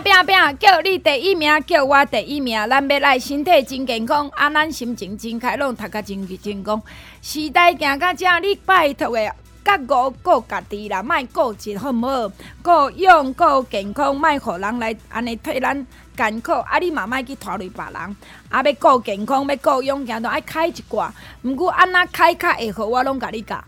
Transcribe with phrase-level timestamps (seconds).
[0.00, 0.58] 拼拼！
[0.58, 2.56] 叫你第一名，叫我第一名。
[2.68, 6.82] 咱要来身体真健康，啊，咱心情真开朗，读较真真功。
[7.20, 9.34] 时代行到这，你拜托的。
[9.62, 12.32] 甲我顾家己啦，莫顾一好毋好？
[12.62, 15.86] 顾用顾健康，莫互人来安尼替咱
[16.16, 16.52] 艰苦。
[16.52, 18.16] 啊，你嘛莫去拖累别人。
[18.48, 21.12] 啊，要顾健康，要顾养，行都爱开一挂。
[21.42, 23.62] 毋过安那开较会好，我拢甲你教。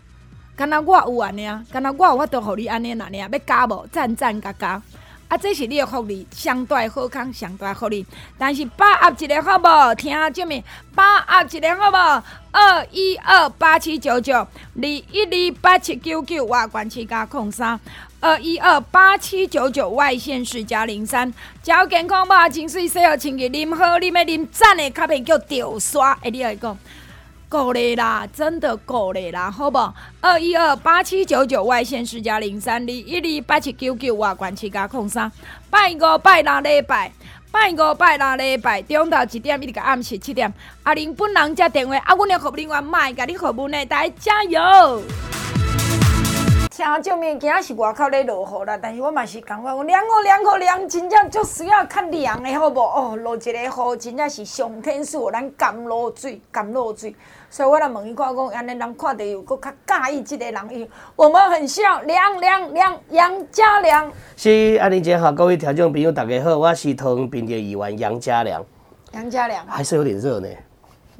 [0.55, 1.63] 敢若我有安尼啊？
[1.71, 3.29] 敢若我有法度互你安尼安尼啊？
[3.31, 3.87] 要教无？
[3.91, 4.81] 赞赞加加。
[5.33, 8.05] 啊，这是你的福利，相对好康，相对福利。
[8.37, 9.95] 但是把握一个好无？
[9.95, 10.63] 听什么？
[10.93, 12.23] 把握一个好无？
[12.51, 14.47] 二一二八七九九，二
[14.83, 17.79] 一二八七九九，外关七加空三，
[18.19, 21.33] 二一二八七九九，外线是加零三。
[21.63, 26.11] 交健康吧，清水洗好清洁，啉好你要啉赞的卡片叫丢刷。
[26.21, 26.77] 哎，你来讲。
[27.53, 29.77] 够力啦，真的够力啦，好不？
[30.21, 35.31] 二一二八七九九外线十加零三二一二八七九九外关七加空三，
[35.69, 37.11] 拜五拜六礼拜，
[37.51, 40.51] 拜五拜六礼拜，中到一点一直到暗时七点，
[40.81, 45.03] 阿玲本人接电话，阿，阮的服务人员卖甲你服务呢，大家加油！
[46.83, 52.77] 听正面今仔是外口咧落雨啦，但是我嘛是感觉我凉哦凉哦凉，真正就需要较凉的好无？
[52.77, 57.15] 哦，落一个雨真正是上天赐予咱甘露水，甘露水。
[57.49, 64.11] 所以我来问伊看讲，安尼人看着有搁较介意即个人伊，我们很需要凉凉凉杨家良。
[64.35, 68.61] 是安玲姐好，各位听众朋友大家好，我是桃园平的议员杨家良。
[69.13, 70.49] 杨家良还是有点热呢。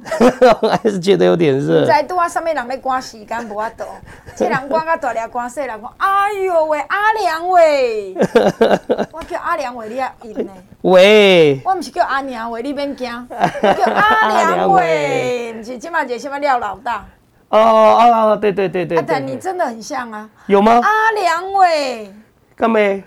[0.70, 1.86] 还是觉得有点热。
[1.86, 3.84] 在拄啊，上面人咧赶时间无法度？
[4.36, 8.14] 这人赶到大了，赶细了，讲哎呦喂，阿良喂，
[9.12, 10.52] 我叫阿良喂，你也应呢？
[10.82, 17.04] 喂，我唔是叫阿娘喂，你免惊，我叫阿良喂，唔是今麦姐什么廖老大？
[17.50, 18.98] 哦哦哦，对对对对。
[18.98, 20.28] 阿但你真的很像啊。
[20.46, 20.80] 有吗？
[20.82, 22.12] 阿良喂。
[22.56, 23.02] 干咩？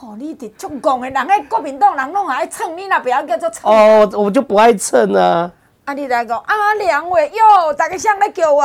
[0.00, 3.72] 哦，你得中共的人，喺国民党人拢还爱蹭你，那不要叫做蹭。
[3.72, 5.48] 哦，我就不爱蹭啊。
[5.84, 5.94] 啊！
[5.94, 8.62] 你来讲阿良伟哟，大家谁来叫我？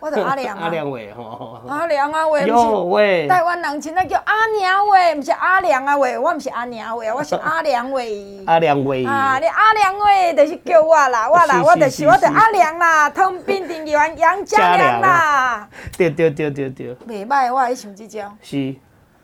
[0.00, 0.62] 我叫阿良啊。
[0.64, 1.60] 阿良伟吼。
[1.68, 2.46] 阿良啊伟。
[2.46, 3.28] 哟喂。
[3.28, 8.42] 台湾人称那叫阿娘伟，不是阿良啊伟，我不是阿娘伟，我是阿 良伟。
[8.46, 9.04] 阿良伟。
[9.04, 15.68] 啊，你阿良伟就是叫我啦， 我啦，我就是我的阿良啦，通边定员杨家良啦。
[15.98, 16.94] 对对对对对。
[17.06, 18.32] 袂歹，我还想这招。
[18.40, 18.74] 是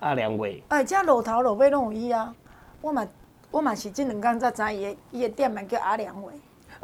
[0.01, 0.63] 阿良伟。
[0.69, 2.35] 哎，遮路头路尾拢有伊啊，
[2.83, 3.07] 我嘛
[3.51, 6.33] 我嘛是这两天才知伊的伊的店名叫阿良伟。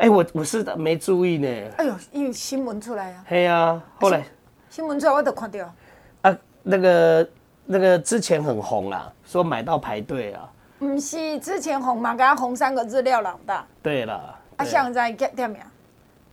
[0.00, 1.46] 哎、欸，我我是没注意呢。
[1.76, 3.24] 哎呦，因为新闻出来啊。
[3.26, 4.24] 嘿啊，后来
[4.70, 5.58] 新闻出来我都看到。
[6.22, 7.28] 啊，那个
[7.66, 10.50] 那个之前很红啊，说买到排队啊。
[10.78, 13.66] 不是之前红嘛，给他红三个字廖老大。
[13.82, 14.34] 对了。
[14.56, 15.60] 啊，现在店店名。
[15.60, 15.66] 哎、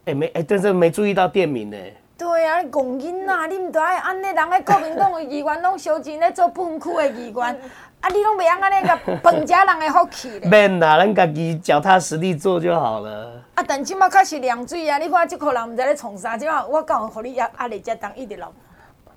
[0.06, 1.78] 欸，没哎、欸，但是没注意到店名呢。
[2.18, 4.28] 对啊，你讲囡仔，你唔都爱安尼？
[4.28, 7.60] 人喺国民党的议员拢烧钱咧做分区的议员。
[8.00, 8.10] 啊！
[8.10, 10.50] 你拢袂用安尼个本家人的福气咧。
[10.50, 13.32] 免啦，咱家己脚踏实地做就好了。
[13.56, 14.98] 啊，但即马开始凉水啊！
[14.98, 18.46] 你看即口人毋知咧创啥，即马我讲互你压压力才当一直流。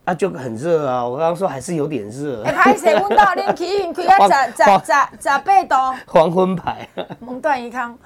[0.05, 1.07] 啊，就很热啊！
[1.07, 2.43] 我刚刚说还是有点热。
[2.43, 5.99] 哎，歹势，阮兜恁气运开啊十十十十八度。
[6.07, 6.89] 黄昏牌。
[7.21, 7.97] 蒙断一康，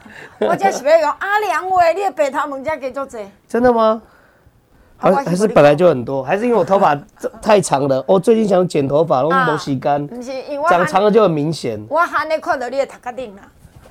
[0.41, 3.25] 我这是要讲阿良话，你的白头毛才加足济。
[3.49, 4.03] 真的吗？
[5.13, 6.97] 还还是本来就很多，还是因为我头发
[7.43, 8.03] 太长了。
[8.07, 10.07] 我最近想剪头发，拢没洗干。
[10.07, 11.81] 不是，因为我长长了就很明显。
[11.89, 13.43] 我还没看到你的头壳顶啦。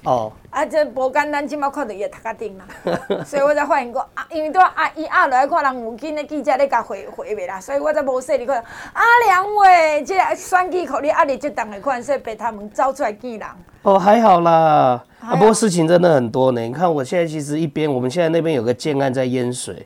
[0.04, 0.32] 哦。
[0.50, 2.66] 啊，这无简单，起码看到伊的头壳顶啦。
[3.26, 13.48] 所以我才发现讲啊，因为都啊伊压落来看人有紧的记者咧甲回回袂啦，所以我才无说你看啊两位，这选举互你压力就当的款，所以被他们招出来见人。
[13.84, 15.02] 哦，还好啦。
[15.26, 16.62] 啊，不过事情真的很多呢。
[16.62, 19.86] 你看我现在其实一边，我们现在那边有个建案在淹水。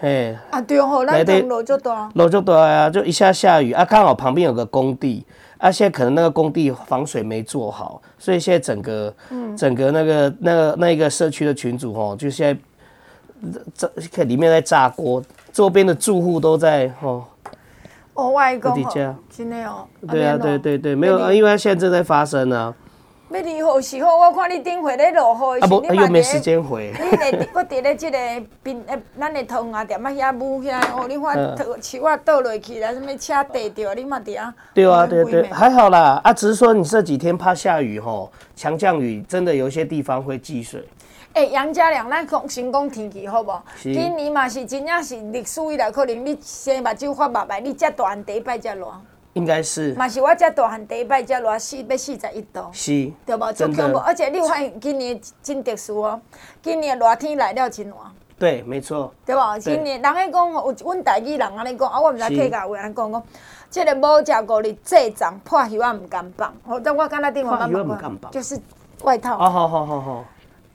[0.00, 5.24] 哎，啊对哦，那边落就多，落就多啊，就一下下雨啊，刚好旁边有个工地。
[5.58, 15.22] 啊，现在可能那个工地防水没做好，所以现在整个，嗯，整个那个那个那个社区的群组哦，就现在这里面在炸锅，
[15.52, 17.22] 周边的住户都在哦，
[18.14, 18.74] 哦外公，哦，
[19.30, 22.74] 今天哦，对啊，对对对，没有啊，因为它现在正在发生呢。
[23.32, 26.92] 要离好是好，我看你顶回咧落雨的时候，啊不，又没时间回。
[26.92, 28.18] 你咧，我伫咧即个
[28.62, 34.54] 边诶，咱的汤啊店啊遐雾遐，哦，你看树啊倒落去啦，什么车跌掉，你嘛伫啊？
[34.74, 36.20] 对啊，对对，还好啦。
[36.22, 40.82] 啊，只是说你这几天怕下雨吼，强降雨，真的有些地方会积水。
[41.34, 43.62] 诶、欸，杨家良，咱讲先讲天气好无？
[43.82, 48.86] 今年嘛是真正是历史以来可能你生目睭发目白，你遮大汉第一摆遮热。
[49.34, 49.94] 应该是。
[49.94, 52.68] 嘛是我遮大汉第一摆遮热四要四十一度。
[52.72, 53.12] 是。
[53.24, 53.52] 对无？
[53.52, 53.98] 真的。
[54.00, 56.20] 而且你有发现今年真特殊哦，
[56.62, 57.94] 今年热天来了真热。
[58.38, 59.12] 对，没错。
[59.24, 59.58] 对无？
[59.58, 63.22] 今年人咧讲，有阮台语人安尼讲，啊，我毋知客家话安尼讲讲，
[63.70, 66.52] 即个无食过哩，这长破袖啊毋敢放。
[66.66, 67.70] 好，但我刚才电话讲。
[67.70, 68.30] 破袖毋敢绑。
[68.32, 68.60] 就是
[69.02, 69.38] 外套。
[69.38, 70.24] 好好好好好。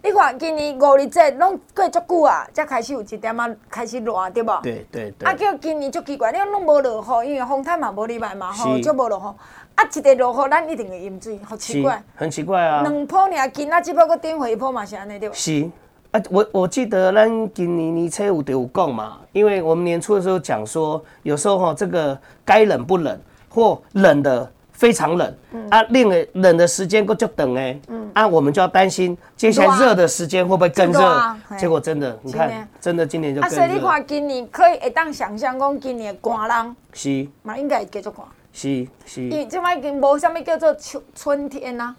[0.07, 4.61] 你看今年五日节拢过足久啊，才开始有一点啊开始热，对无？
[4.61, 5.27] 对对对。
[5.27, 9.35] 啊，叫今年足奇怪，你讲拢无落雨，因为风台嘛无礼拜嘛吼，足无落雨。
[9.75, 12.01] 啊，一个落雨，咱一定会淹水，好奇怪。
[12.15, 12.83] 很奇怪啊。
[12.83, 15.35] 两铺尔今啊，只不过顶回一铺嘛是安尼对吧？
[15.35, 15.69] 是。
[16.11, 23.19] 啊，我我记得咱今年年初有就有讲嘛，因为我们年初的时候讲说，有时候吼这个该冷不冷，
[23.49, 24.49] 或冷的。
[24.77, 31.03] 非常冷，嗯、啊，另外冷的时间够就等哎，嗯，啊，我们就要担心接下来热的时间会不会更热？
[31.03, 33.55] 啊、结果真的，你看，真的今年就更热。
[33.55, 39.21] 啊，所以你看今年可以会当想象讲今年寒冷，是，嘛应该会继续寒，是是。
[39.23, 41.95] 因为这摆已经无什么叫做秋春天呐、啊。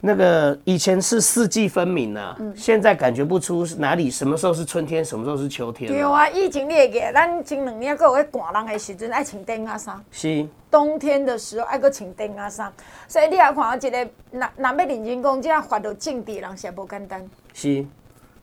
[0.00, 5.90] 那个以前是四季分明呐、啊，嗯、现在感觉不出哪里什么时候是春天，什么时候是秋天。
[5.90, 10.04] 对啊，疫情你会记，咱前两年还有在寒人的时阵爱穿短啊衫。
[10.10, 10.46] 是。
[10.70, 12.72] 冬天的时候爱搁穿短啊衫，
[13.08, 17.30] 所以你也看到一个，若若要认真讲，这样发到政治人是无简单。
[17.54, 17.84] 是。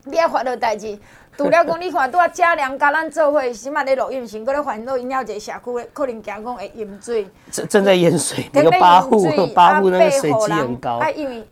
[0.06, 0.98] 你也发到代志。
[1.38, 7.28] 除了讲，你看拄啊，嘉良甲咱做伙，起码咧录音时，搁咧烦恼因了一个社区，可能惊讲会淹水。
[7.52, 9.26] 正正在淹水，那个八户
[9.56, 10.98] 八户那个水积很高。
[10.98, 11.44] 啊，因为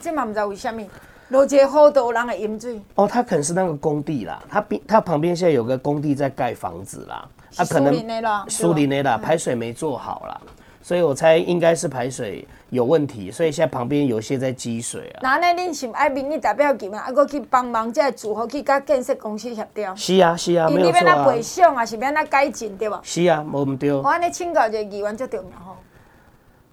[0.00, 0.90] 这嘛毋知为虾米，
[1.28, 2.80] 落一个雨都有人会淹水。
[2.96, 7.24] 哦，他可能是那个工地啦，他边他旁边现在有个工地在盖房子啦，
[7.56, 7.94] 他可能
[8.48, 10.40] 树林的啦，排水没做好啦。
[10.90, 15.20] 所以我猜应该是排水有问题，所以现在旁边有些在积水啊。
[15.22, 16.98] 那那恁是爱民意代表级嘛？
[16.98, 19.94] 啊，搁去帮忙这组合去甲建设公司协调。
[19.94, 20.88] 是啊，是啊，没有错啊。
[20.88, 23.00] 因为那赔偿啊，是免那改进对吧？
[23.04, 23.92] 是啊，无毋对。
[23.92, 25.76] 我安尼请教一个议员就重要吼。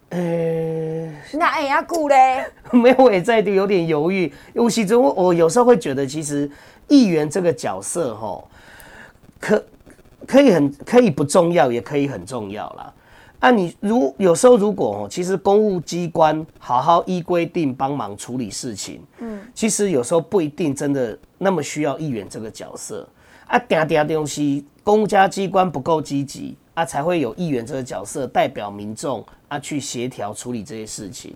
[0.09, 2.43] 诶、欸，那会遐久咧？
[2.73, 4.33] 没有，我也在有点犹豫。
[4.53, 6.49] 有时阵我我有时候会觉得，其实
[6.87, 8.49] 议员这个角色吼，
[9.39, 9.63] 可
[10.25, 12.91] 可以很可以不重要，也可以很重要啦。
[13.39, 23.07] 啊，你如有时候如果哦，其实公务机关好好依规定帮忙处理事情，嗯，其实有时候不一定真的那么需要议员这个角色。
[23.45, 31.33] 啊，点点东西，公家机关不够积极啊，才会有议员这个角色代表民众啊去协调处理这些事情。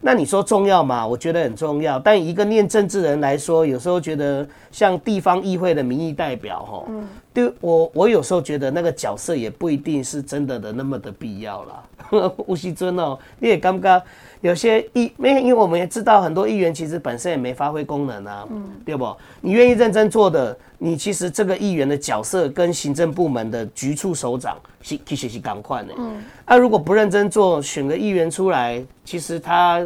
[0.00, 1.06] 那你说重要吗？
[1.06, 1.98] 我觉得很重要。
[1.98, 11.82] 但一个念政治人来说，有时候觉得像地方议会的民意代表，哈，嗯，对我，我有时候觉得那个角色也不一定是真的的那么的必要啦。
[12.46, 14.00] 吴锡尊哦，你也刚刚
[14.40, 19.16] 有些议，没，因为我们也知道很多议员其实本身也没发挥功能啊，嗯，对不？
[19.40, 29.84] 你愿意认真做的，你其实这个议员的角色跟行政部门的局处首长是其实是赶快的，嗯，啊，如果不认真做，选个议员出来，其实他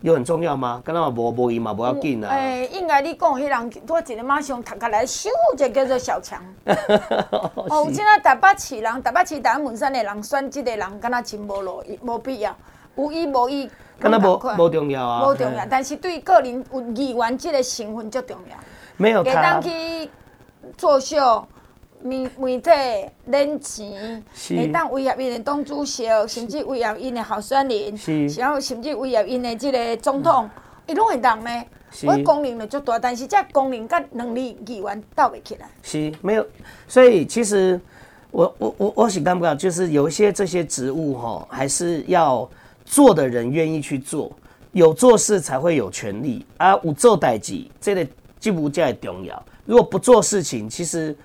[0.00, 0.80] 有很重要吗？
[0.82, 2.28] 跟他无无伊嘛，不要紧啊。
[2.30, 6.42] 哎，应该你讲，迄人我一个马上读下来，咻就叫做小强。
[7.68, 12.56] 哦，现在台北市人，台北市大安文山的人选这个人，跟他真无路，无必要。
[12.96, 15.26] 有意无意，跟他无无重要啊。
[15.26, 18.56] 无重要，但是对个人有议员这个身份最重要。
[18.96, 19.30] 没有他。
[19.30, 20.10] 会当去
[20.76, 21.46] 作秀，
[22.00, 22.70] 媒媒体
[23.26, 27.94] 领钱，会当威胁因的党主席，甚至威胁因的候选人，
[28.38, 30.48] 然后甚至威胁因的这个总统，
[30.86, 31.50] 伊拢会当呢。
[32.04, 35.68] 我功能就足大，但是这功能甲能力议员斗袂起来。
[35.82, 36.46] 是，没有。
[36.88, 37.80] 所以其实
[38.32, 42.48] 我我我我是感觉，就是有一些这些职务吼，还是要。
[42.84, 44.30] 做的人愿意去做，
[44.72, 46.78] 有做事才会有权利啊！
[46.82, 48.06] 有做代志，这个
[48.38, 49.42] 职务才重要。
[49.64, 51.16] 如果不做事情，其实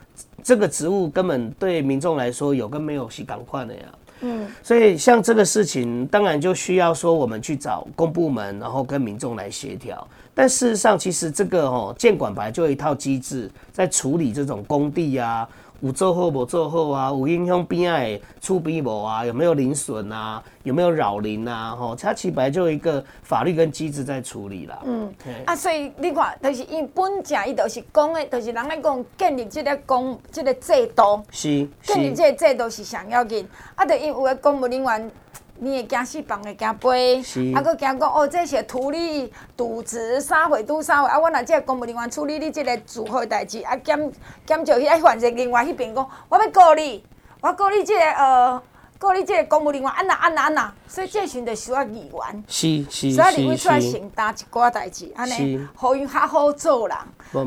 [0.42, 3.82] 这个职务根本对民众来说有跟没有是赶快的呀。
[4.22, 10.08] 嗯，所以像这个事情，当然就需要说我们去找公部门，然后跟民众来协调。
[10.34, 15.48] 但事实上，其实这个哦，建管本来就有一套机制在处理这种工地啊。
[15.82, 17.10] 有做好无做好啊？
[17.10, 19.26] 有影响边仔的厝边无啊？
[19.26, 20.44] 有没有邻损啊？
[20.64, 21.76] 有没有扰邻啊？
[21.76, 24.80] 吼，它其实本来就有一个法律跟机制在处理啦。
[24.84, 25.14] 嗯，
[25.46, 33.48] 啊，所以你看，就是因本正伊就是讲的，就是人来讲建立即个公这个制度，是，建立即个制度是上要紧。
[33.76, 35.12] 啊，就因为公务人员
[35.62, 37.22] 你会惊死，房会惊飞，
[37.54, 41.20] 啊，阁惊讲哦，这是土地渎职，啥货拄啥货啊？
[41.20, 44.12] 我若即个公务人员处理你即个住户代志，啊，检
[44.46, 47.04] 检就迄个犯罪人员迄边讲，我要告你，
[47.42, 48.64] 我告你即个呃，
[48.98, 56.98] 告你即个公务人员安那安那安那，所以这时就需要议员，是是所以立委出来承担一寡代志，安尼，互伊较好做人。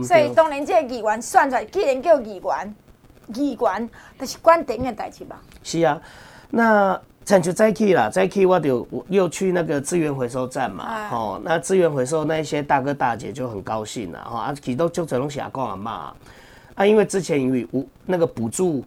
[0.04, 2.74] 所以当然，即个议员选出来，既然叫议员，
[3.34, 3.90] 议员
[4.20, 5.40] 就是管顶的代志吧。
[5.62, 5.98] 是啊，
[6.50, 7.00] 那。
[7.24, 16.12] 趁就再去啦，再去我就又去那个资源回收站嘛，哎、哦，那资源回收那一些大哥大姐就很高兴了，哈、哦，啊，其实都就这种瞎讲啊骂，
[16.74, 18.84] 啊，因为之前因为无那个补助，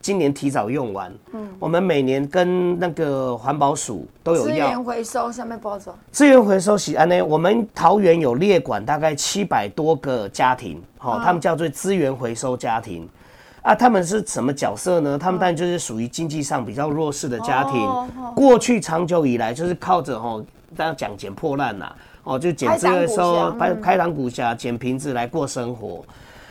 [0.00, 4.48] 今年提早用完，嗯，我们每年跟那个环保署都有要。
[4.48, 13.08] 资源回收上面包走，资源回收是安呢，我们桃园有列管大概七百多个家庭，好、哦，哦、他们叫做资源回收家庭。
[13.62, 15.18] 啊，他们是什么角色呢？
[15.18, 17.88] 他们当然就是属于经济上比较弱势的家庭。
[18.34, 20.44] 过去长久以来就是靠着吼，
[20.76, 21.92] 大家讲捡破烂呐，
[22.24, 26.02] 哦，就捡这个时候，开开膛骨匣捡瓶子来过生活。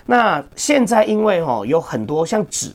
[0.06, 2.72] 那现在因为吼有很多像纸，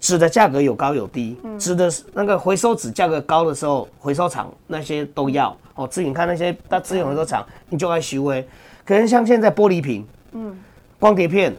[0.00, 5.86] 纸的价格有高有低，纸的那个回收纸价格高的时候，回收厂那些都要哦。
[5.86, 8.46] 自己看那些大资源回收厂，你就爱修威。
[8.84, 10.58] 可能像现在玻璃瓶，嗯，
[10.98, 11.54] 光碟片，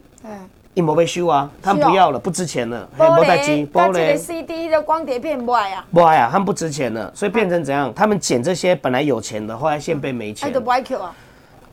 [0.74, 2.89] 一模被修啊，他们不要了，不值钱了。
[2.98, 7.94] 玻璃，玻璃 CD 的光碟片不爱啊，不爱啊，他们不值钱了，所以变成怎样？
[7.94, 10.50] 他们捡这些本来有钱的，后来现在变没钱。
[10.50, 11.15] 哎，都不爱 Q 啊！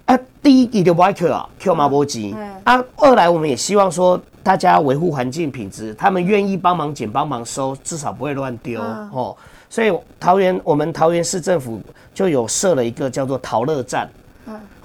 [0.05, 2.85] 啊，第一，你就不爱 Q 啊，Q 嘛不急啊。
[2.97, 9.35] 二来，我们也希望说，大家维护环境品质，他们愿意帮忙捡、帮忙收，至少不会乱丢哦。
[9.71, 11.81] 所以桃园，我们桃园市政府
[12.13, 14.11] 就有设了一个叫做桃乐站。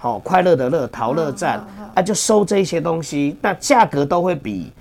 [0.05, 4.71] 好，快乐的乐淘乐站啊，就收这些东西，那价格都会比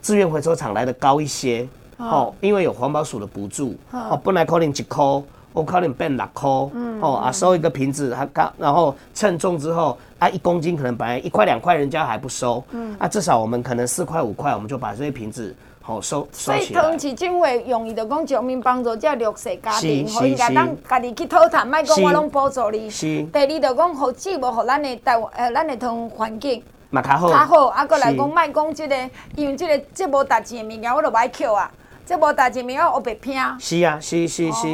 [0.00, 1.68] 资源回收厂来的高一些。
[1.98, 3.76] 哦，因为有环保署的补助。
[3.90, 5.04] 哦，本来可能一块，
[5.52, 6.50] 我可能变六块。
[6.72, 6.98] 嗯。
[7.02, 12.64] 哦啊，收一个瓶子，它刚然后称重之后，啊，一公斤可能本来一块两块，人家还不收。
[12.70, 12.96] 嗯。
[12.98, 15.54] 啊，至少我们可能四块五块，我们就把这些瓶子。
[15.86, 16.52] 好收收。
[16.52, 22.88] 所以汤是政府用意就讲全面帮助这弱势家庭，可以家当家己去讨趁，莫讲我拢补助你。
[22.88, 23.22] 是。
[23.24, 28.96] 第二就讲好，既无互咱的台湾，呃，咱的汤环境嘛较好，较好，啊，搁来讲莫讲即个，
[29.36, 31.70] 因为即个即无值钱的物件，我就不爱扣啊。
[32.06, 33.42] 这无大钱，没有我被骗。
[33.58, 34.68] 是啊，是是是。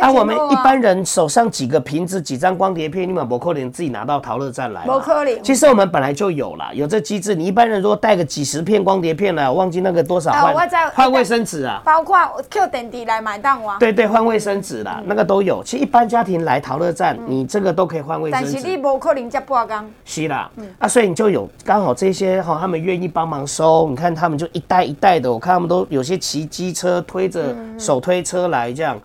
[0.00, 4.84] 啊，我们一般人手上几个瓶子、几张光碟片，你们不可能自己拿到陶乐站来。
[4.84, 5.42] 不可能。
[5.44, 7.36] 其实我们本来就有啦，有这机制。
[7.36, 11.80] 你一般人如果带个几十片光碟片了，忘记那个多少换换卫生纸啊？
[11.84, 12.18] 包括
[12.50, 13.78] Q 点滴来买单哇。
[13.78, 15.62] 对对，换卫生纸啦，那个都有。
[15.62, 18.52] 其实一般家庭来陶乐站，你这个都可以换卫生纸。
[18.52, 19.90] 但是你不可能接半工。
[20.04, 23.88] 是啦，啊，所以你就有刚好这些哈，他们愿意帮忙收。
[23.88, 26.80] 你看他们就一袋一袋的，我看他们都有些骑机。
[26.80, 29.00] 车推着手推车来这样，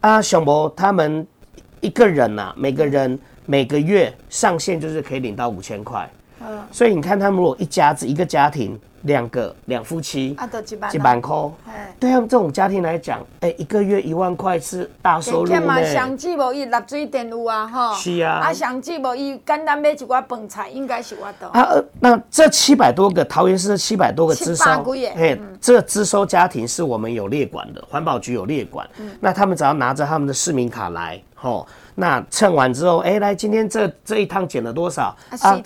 [0.00, 1.26] 啊，小博他们
[1.80, 8.78] 一个人呐、啊，每个人每个月上限就是可以领到五千块，嗯，所以你看他们如果一家子一个家庭。
[9.02, 11.34] 两个两夫妻，啊，几万，几万块。
[11.98, 15.82] 对他们这种家庭来讲，哎、欸，一个月一万块是大收入嘛。
[15.82, 17.94] 相机无伊热水电有啊，哈。
[17.94, 18.40] 是啊。
[18.44, 21.48] 啊，相机无伊简单买一寡饭菜，应该是我的。
[21.48, 28.88] 啊，那这七百多个桃园市七百多个支收，哎，嗯、这支收家庭是我们有列管的，环保局有列管。
[28.98, 35.16] 嗯、那他们只要拿着他们的市民卡来，吼，那称完之后，哎、欸，来，今天这这一趟捡了多少？
[35.40, 35.60] 啊。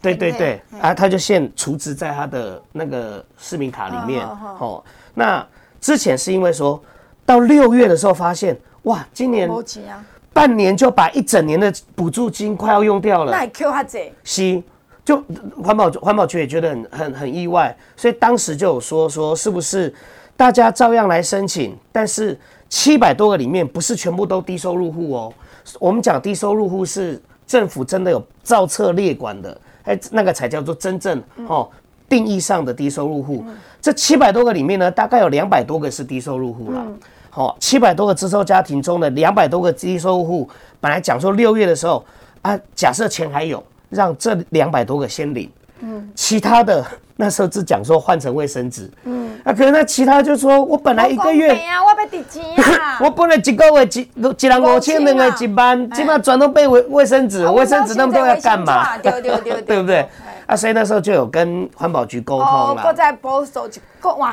[0.00, 4.82] 对对对，啊，他就现储值在他的那个市民卡里面，哦，
[5.14, 5.44] 那
[5.80, 6.80] 之前是因为说
[7.26, 9.50] 到六月的时候发现，哇，今年
[10.32, 14.62] 半年就把一整年的补助金快要用掉了，那 Q 哈子，是，
[15.04, 15.20] 就
[15.64, 19.92] 环保环保局也觉得很很很意外，所以当时就有说说是不是
[20.36, 22.38] 大家照样来申请，但是
[22.68, 25.34] 七百多个里面不是全部都低收入户哦，
[25.80, 29.60] 我们讲低收入户是政府真的有造册列管的。
[29.88, 31.66] 哎，那个才叫做真正哦，
[32.08, 33.42] 定义上的低收入户。
[33.80, 36.86] 这七百多个里面呢，大概有两百多个是低收入户了。
[37.30, 42.04] 好，七百多个支收家庭中的两百多个低收入户，本来讲说六月的时候
[42.42, 45.50] 啊，假设钱还有，让这两百多个先领。
[45.80, 46.84] 嗯，其他的
[47.16, 48.90] 那时候只讲说换成卫生纸。
[49.04, 51.48] 嗯，啊，可能那其他就说 我本来一个月，
[53.00, 58.98] 我本来一个月几几两五千，两个几万，起码转到被卫卫生纸，卫生纸那么多要干嘛？
[58.98, 60.06] 对对对，对不对？
[60.46, 62.82] 啊，所以那时候就有跟环保局沟通了。
[62.82, 63.16] 哦，再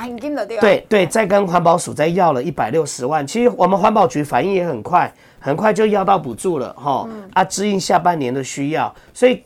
[0.04, 0.62] 现金的对吧？
[0.62, 3.26] 对对，再跟环保署再要了一百六十万。
[3.26, 7.08] 其实我们环保局反应也很快，很快就要到补助了哈。
[7.34, 9.44] 啊，支应下半年的需要，所以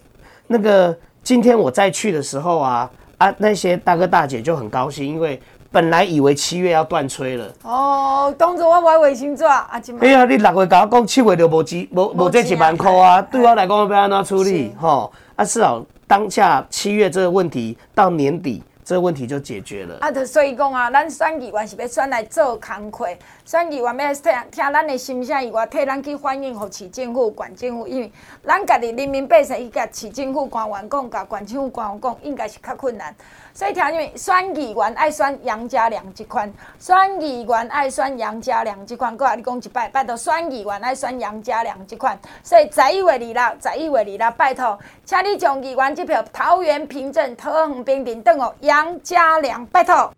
[0.48, 0.96] 那个。
[1.22, 2.90] 今天我再去的时候啊
[3.20, 5.40] 啊，那些大哥大姐就很高兴，因为
[5.72, 7.46] 本来以为七月要断吹了。
[7.64, 14.74] 哦，当作我买卫星纸啊，哎呀，你六月甲我讲七月就无钱，无无这几万块啊，对我来讲要安怎处理？
[14.80, 18.64] 吼，啊，至少当下七月这个问题到年底。
[18.90, 20.00] 这个问题就解决了。
[20.02, 23.06] 啊，所以讲啊，咱选议员是要选来做工课，
[23.46, 28.12] 选议员要听听咱的心声以外，替咱去反映给市政府、县政府，因为
[28.44, 33.16] 咱家己人民百姓伊甲市政府官员讲，甲县政府官员讲，应该是较困难。
[33.60, 36.50] 所以听因为选议员爱选杨家良这款，
[36.80, 42.18] 选议员爱选杨家良这款，搁甲你讲一摆，拜托选议员爱选杨家良这款。
[42.42, 50.10] 所以十一月二日，十一月二日，拜托，请你将议员这票桃园凭证桃园平镇转哦，杨家良，拜托。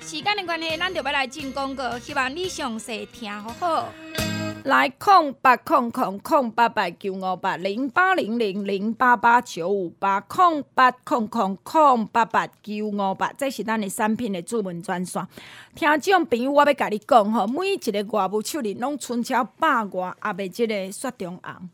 [0.00, 3.88] 时间的关系，咱就要来进广告，希望你详细听好好。
[4.64, 15.26] 来空八空空空八八九五八零八零零零八八九五八空八空空空八八九五八，这是咱的产品的主文专线。
[15.74, 21.68] 听众朋友，我要甲你讲吼，每一个外部手里拢存超百外，也袂即个雪中红，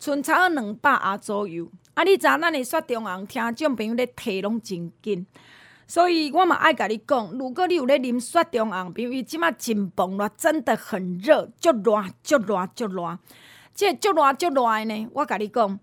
[0.00, 1.68] 存超两百啊左右。
[1.94, 5.24] 啊，你知咱的雪中红，听众朋友咧提拢真紧。
[5.86, 13.18] 所以我嘛爱甲你讲，如果你有咧啉雪中红，因为即马真崩热，真的很热，足热足热足热，
[13.72, 15.78] 即个足热足热诶呢，我甲你讲，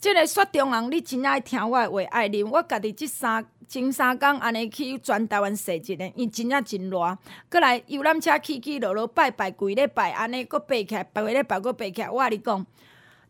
[0.00, 2.48] 即个雪中红，你真爱听我诶话爱啉。
[2.48, 7.18] 我家己即三前三工安尼去全台湾踅一年，伊真正真热，
[7.50, 12.66] 阁来游览车起起落落拜拜规礼拜，安尼阁爬起来，爬礼拜阁爬起来，我甲你讲。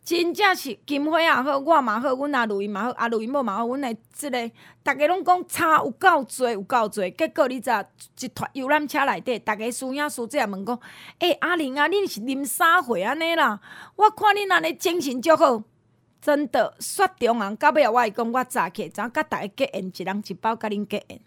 [0.04, 4.50] 真正是金花也好，我嘛好，阮阿录音嘛好，阿录音某嘛好，阮诶即个，
[4.85, 7.09] 逐个拢讲差有够济，有够济。
[7.12, 7.71] 结果你知，
[8.18, 10.76] 一团游览车内底，逐个师兄师姐也问讲，
[11.21, 13.61] 诶、阿玲啊，恁是啉啥货安尼啦？
[13.94, 15.62] 我看恁安尼精神足好，
[16.21, 16.75] 真的。
[16.80, 21.21] 雪中红到尾，我会讲，我早起怎甲逐个结缘，一人一包，甲恁结缘。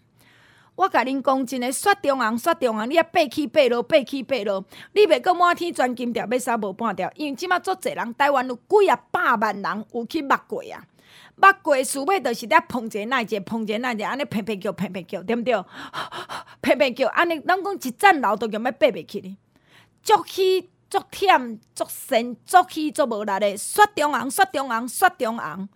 [0.76, 7.10] 我甲恁讲真诶，雪中红，雪中红，你啊爬起爬落，爬起爬落，你袂阁满天钻金条，要啥无半条。
[7.16, 10.84] 因为即马足侪人，台湾有几啊百万人有去目过啊，
[11.34, 15.54] 目过厝尾就是咧碰者耐者，碰者耐者，安尼平平叫，平平叫，对毋对？
[16.60, 19.34] 平平叫，安尼咱讲一层楼都叫要爬袂起哩，
[20.02, 25.68] 足气足忝足神足气足无力诶，雪中红，雪中红，雪中红。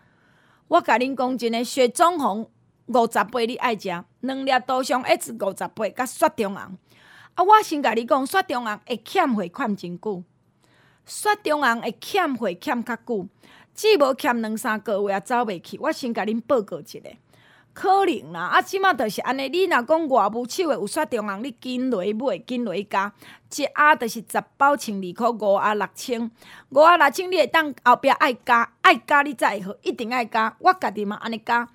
[0.68, 2.50] 我甲恁讲真诶，雪中红。
[2.92, 3.88] 五十八你爱食，
[4.20, 6.76] 两粒多上 H 五十八，甲雪中红。
[7.34, 10.24] 啊，我先甲你讲，雪中红会欠货欠真久，
[11.06, 13.28] 雪中红会欠货欠较久，
[13.72, 15.78] 只无欠两三个月啊走袂去。
[15.78, 16.98] 我先甲恁报告一下，
[17.72, 18.40] 可能啦。
[18.46, 23.12] 啊，即马就是安尼，你若讲外务手诶有雪中红，你紧来买，紧来加，
[23.56, 26.28] 一盒就是十包千二箍，五啊六千，
[26.70, 30.56] 五啊六千你会当后壁爱加，爱加你才会好，一定爱加。
[30.58, 31.68] 我家己嘛安尼加。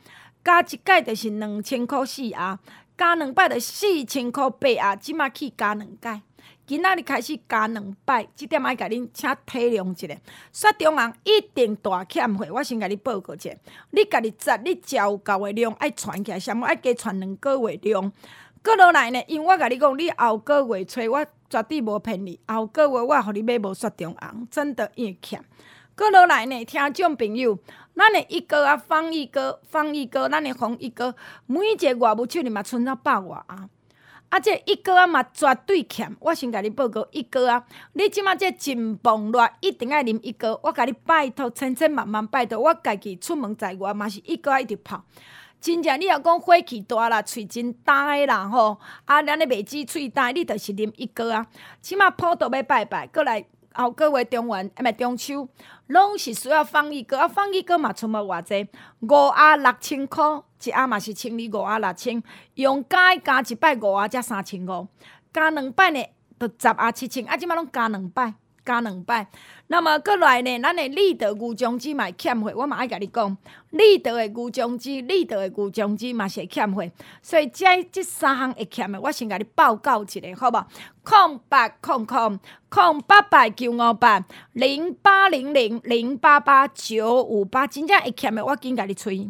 [0.45, 2.59] 加一盖就是两千箍四盒，
[2.95, 6.21] 加两摆就四千箍八盒，即马去加两盖，
[6.67, 10.15] 今仔日开始加两摆，即点爱甲恁请体谅一下。
[10.53, 13.49] 雪中红一定大欠货，我先甲你报告一下。
[13.89, 18.13] 你家己摘，你交够诶量爱传起来，上爱加传两个月量。
[18.63, 25.43] 过落来呢，因为我甲你讲，你后个月找我绝对无骗你，后个月我互你买无雪中红，真的因为欠。
[25.97, 27.57] 过落来呢，听众朋友。
[27.95, 33.69] 咱的一哥啊，方一哥，方一哥，咱的方一哥，每一个外务手里嘛剩了百外啊！
[34.27, 45.03] 啊，这一哥啊嘛绝对欠，我先甲你报告一哥啊，你即马这真崩热，一定爱啉一哥，我甲你拜托，千千万万拜托，我家己出门在外嘛是一哥一直泡。
[45.61, 51.47] 真正你若讲火气大啦，喙真大啦吼，啊，咱的袂止喙大，你着是啉一哥啊，
[51.81, 53.45] 起码普渡要拜拜，过来。
[53.75, 55.49] 后个月中元，啊，毋系中秋，
[55.87, 58.67] 拢是需要放一个，啊，放一个嘛，剩无偌济，
[59.01, 62.23] 五啊六千箍，一盒嘛是千二五啊六千，
[62.55, 64.87] 用加加一摆五啊才三千五，
[65.33, 66.03] 加两摆呢，
[66.39, 68.33] 就十啊七千，啊，即摆拢加两摆。
[68.65, 69.27] 加两摆，
[69.67, 70.59] 那么过来呢？
[70.59, 73.37] 咱的立德牛酱汁嘛欠货，我嘛爱甲你讲，
[73.69, 76.83] 立德的牛酱汁，立德的牛酱汁嘛是欠货，
[77.21, 80.57] 所以这这三项会欠的，我先甲你报告一下，好不？
[81.03, 89.29] 空八空空空八八九五八零八零零零八八九五八，真正会欠的，我紧甲你催。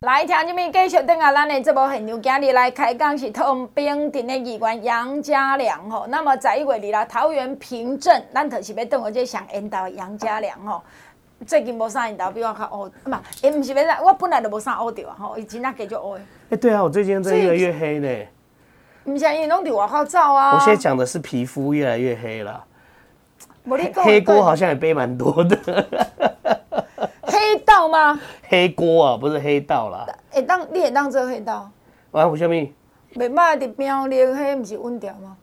[0.00, 0.72] 来听什么？
[0.72, 6.06] 继续等下咱的这部现场，今日来开讲是通冰镇的议员杨家良吼。
[6.08, 10.80] 那么在一月里啦，桃园平镇，咱就是要等我这上引导杨家良吼。
[11.46, 16.22] 最近无啥引导比我较乌，唔，伊唔是要来，我本来就无啥乌着啊吼，伊真正加就乌的。
[16.48, 18.08] 哎，对啊，我最近真越来越黑呢。
[19.04, 20.54] 唔是，因为拢伫外口走啊。
[20.54, 22.64] 我现在讲的是皮肤越来越黑了。
[23.68, 25.86] 黑黑锅好像也背蛮多的。
[27.40, 28.20] 黑道吗？
[28.48, 30.06] 黑锅啊，不是黑道啦。
[30.30, 31.70] 会当你会当做黑道？
[32.12, 32.54] 啊，为什么？
[33.14, 35.36] 袂歹伫苗栗，迄毋是稳调吗？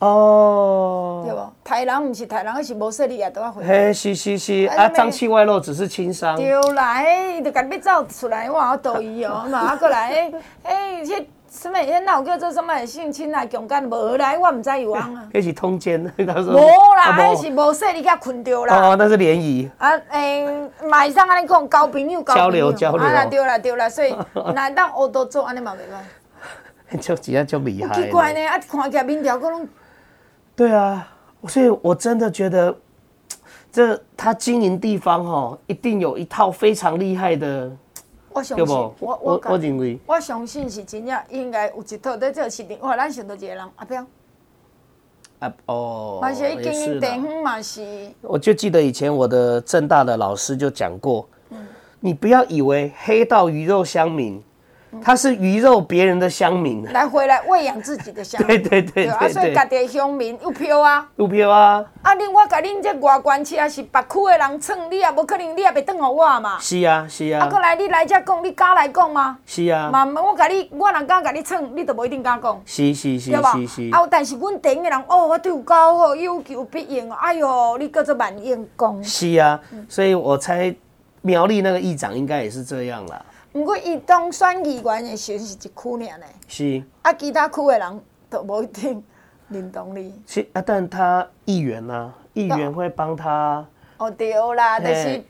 [0.00, 1.52] 哦，对无？
[1.62, 3.64] 台人毋是台人，是无说你也都要回。
[3.64, 6.34] 嘿，是是是，啊，脏器外露只是轻伤。
[6.36, 10.32] 对啦，迄，伊就赶紧走出来，我好抖伊哦，嘛啊过来，
[10.64, 13.84] 迄，迄什么，迄哪有叫做什么性侵啊、强奸？
[13.84, 15.10] 无来，我毋知有啊。
[15.34, 16.54] 迄是通奸， 他说。
[16.54, 16.58] 无
[16.96, 18.74] 啦，迄是无说你甲困着啦。
[18.74, 19.70] 哦，那是联谊。
[19.76, 20.46] 啊，诶，
[20.88, 23.04] 马上安尼讲，交朋友，交流交流。
[23.04, 24.16] 啊，对啦对啦，所以
[24.54, 26.98] 那当乌都做安尼嘛袂歹。
[26.98, 27.94] 就只要就厉害。
[27.94, 29.68] 奇怪呢，啊，看起来面条搁拢。
[30.56, 31.06] 对啊，
[31.46, 32.74] 所以我真的觉得，
[33.70, 37.70] 这他经营地方哈，一定有一套非常厉害的。
[38.32, 42.78] 我相信，我我我认为，我相信是真正应该有一套在做事情。
[42.80, 44.06] 哇，咱想到一个人阿彪，
[45.38, 48.10] 啊哦，嘛是经营地方嘛是。
[48.22, 51.66] 我就记得以前我的正大的老师就讲过，嗯，
[52.00, 54.42] 你不要以为黑道鱼肉乡民。
[55.00, 58.46] 他是鱼肉别人的乡民，来回来喂养自己的乡民。
[58.62, 61.84] 对对对对，啊，所以家己的乡民有票啊，有票啊。
[62.02, 66.58] 啊，恁我甲恁这外关系啊，是别区的人蹭，你也无可能，你也袂等互我嘛。
[66.58, 67.44] 是啊是啊。
[67.44, 69.38] 啊，过来你来这讲，你敢来讲吗？
[69.46, 69.88] 是啊。
[69.90, 72.60] 嘛，我甲你，我若敢甲你蹭，你都无一定敢讲。
[72.66, 73.90] 是是是是是。
[73.92, 77.10] 啊，但是阮顶的人，哦，我对有够好，有求必应。
[77.12, 79.02] 哎呦，你叫做万应公。
[79.02, 80.74] 是啊，所以我猜
[81.22, 83.22] 苗栗那个议长应该也是这样啦。
[83.54, 86.26] 毋过，伊当选议员的时阵是一区尔呢。
[86.48, 86.82] 是。
[87.02, 89.04] 啊，其他区的人都无一定
[89.48, 90.14] 认同你。
[90.26, 93.66] 是啊，但他议员啊，议员会帮他。
[93.98, 95.22] 哦，对啦，就是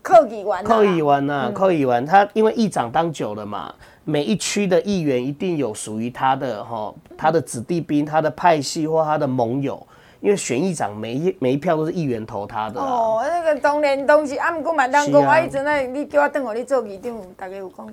[0.00, 0.64] 靠议员。
[0.64, 2.06] 靠议员呐，靠议员。
[2.06, 9.86] 他因为议长当久了嘛，每一区的议员一定有属于他的哈，他的子弟兵、他的派系或他的盟友。
[10.26, 12.80] 因为选议长每一每一票都是议员投他的。
[12.80, 17.86] 哦，那个当年当时啊，毋过蛮当讲，我以前呢，你叫我等我你做议长，大家有讲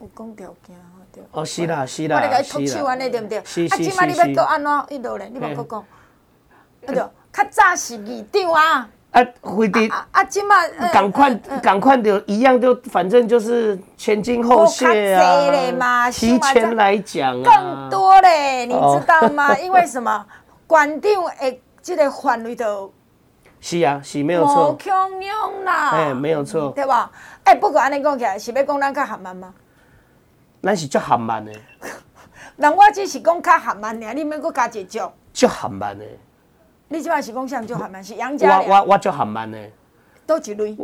[0.00, 0.74] 有讲条件
[1.12, 1.22] 对。
[1.32, 2.16] 哦，是啦是啦。
[2.16, 3.42] 我咧甲伊托手安尼对毋对？
[3.44, 3.74] 是是是。
[3.74, 5.30] 啊，即摆你要搁安怎一路咧？
[5.30, 5.80] 你莫搁讲。
[5.80, 5.84] 啊，
[6.86, 8.88] 对，较早是议长啊。
[9.10, 9.86] 啊，会的。
[10.12, 10.90] 啊，即摆。
[10.90, 16.10] 赶快赶快就一样，就反正就是前金后谢啊。
[16.10, 17.44] 提前来讲啊。
[17.44, 19.54] 更多嘞，你知道吗？
[19.58, 20.24] 因为什么？
[20.70, 22.94] 馆长的，这个范围都
[23.60, 24.70] 是啊，是没有错。
[24.70, 27.10] 无强用啦，哎，没有错，对吧？
[27.42, 29.52] 哎，不过安尼讲起来，是要讲咱较含慢吗？
[30.62, 31.50] 咱是较含慢的。
[32.56, 35.12] 人我只是讲较含慢尔，你免搁加一招。
[35.32, 36.04] 较含慢的。
[36.86, 38.04] 你即摆是讲啥较含慢？
[38.04, 38.60] 是杨家。
[38.60, 39.58] 我我我较含慢的。
[40.24, 40.76] 倒一类，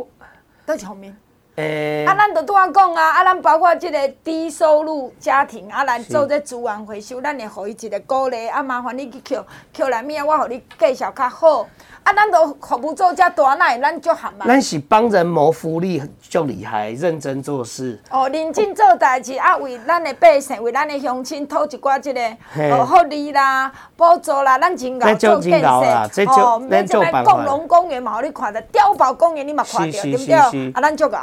[0.65, 1.15] 倒一方面。
[1.57, 9.43] 诶、欸，啊，咱都拄啊讲啊，啊，咱包括即个低收入家庭啊，咱做这资源回收，咱会互伊一个鼓励啊，麻烦你去扣
[9.75, 11.67] 扣来面，我互你介绍较好。
[12.03, 14.45] 啊，咱都服务做遮大耐，咱就含嘛。
[14.45, 17.99] 咱是帮人谋福利，就厉害，认真做事。
[18.11, 22.21] 哦，认真做代志啊，为咱的百姓，为咱的乡亲，讨一寡即个
[22.71, 25.67] 哦福利啦、补助啦，咱真够做建设。
[25.67, 30.35] 哦，咱这个共荣公园嘛，互你看着碉堡公园你嘛看着，对不对？
[30.73, 31.17] 啊，咱就够。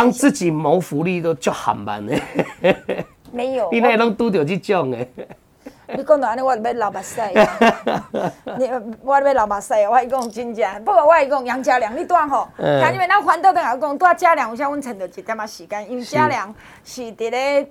[0.00, 2.18] 啊，帮自己谋福利都足含慢的。
[3.30, 3.68] 没有。
[3.72, 4.98] 你那拢拄着这种的。
[5.92, 7.20] 你讲到安尼，我就要流目屎。
[8.58, 8.70] 你
[9.02, 10.84] 我要流目屎，我讲真正。
[10.84, 12.50] 不过我讲杨家良，你拄好。
[12.56, 17.68] 看你们那环岛的讲，拄家良，我想阮趁着一点仔时间，因为家良是伫咧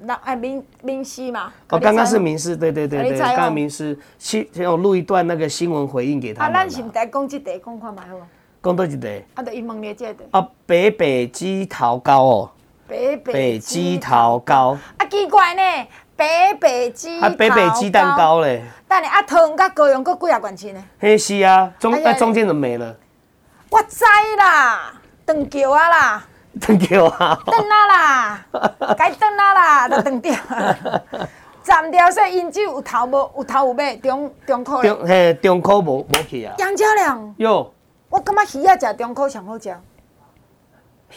[0.00, 1.50] 那哎民民师嘛。
[1.70, 6.44] 哦，刚刚是民师，对对对对，刚刚民视，先先我录一段那个新闻回应给他。
[6.44, 8.16] 啊，咱是毋得讲即个，讲看卖好。
[8.66, 10.24] 讲到一个，啊，就伊问你这个。
[10.32, 12.50] 啊，北北鸡头糕哦。
[12.88, 14.76] 北北鸡头糕。
[14.96, 15.62] 啊，奇怪呢，
[16.16, 17.20] 北北鸡。
[17.20, 18.64] 啊，北北鸡蛋糕嘞。
[18.88, 20.82] 等下啊，汤甲高阳佫几啊关系呢？
[20.98, 22.92] 嘿，是啊，中啊中间怎么没了？
[23.70, 24.04] 我知
[24.36, 24.92] 啦，
[25.24, 26.26] 断桥啊啦。
[26.60, 27.40] 断桥啊。
[27.46, 28.46] 断啊啦，
[28.98, 30.34] 该断啊啦，就断掉。
[31.62, 35.06] 斩掉，所以因只有头无有头有尾，中中考中。
[35.06, 36.52] 嘿，中考无无去啊。
[36.58, 37.34] 杨家良。
[37.38, 37.72] 哟。
[38.08, 39.74] 我感觉鱼仔食中考上好食。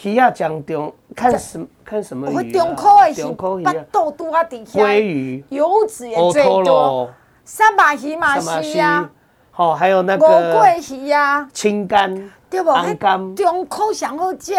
[0.03, 2.53] 鱼仔讲中看什看什么鱼啊？
[2.53, 3.23] 中考的是
[3.63, 4.79] 巴肚拄啊底下。
[4.79, 5.43] 鲑鱼。
[5.49, 7.09] 油脂也最多。
[7.45, 9.09] 三把鱼嘛是呀。
[9.51, 10.25] 好，还有那个。
[10.25, 11.47] 乌龟鱼呀。
[11.53, 12.31] 青干。
[12.49, 12.69] 对不？
[12.69, 13.35] 安干。
[13.35, 14.55] 中考上好食。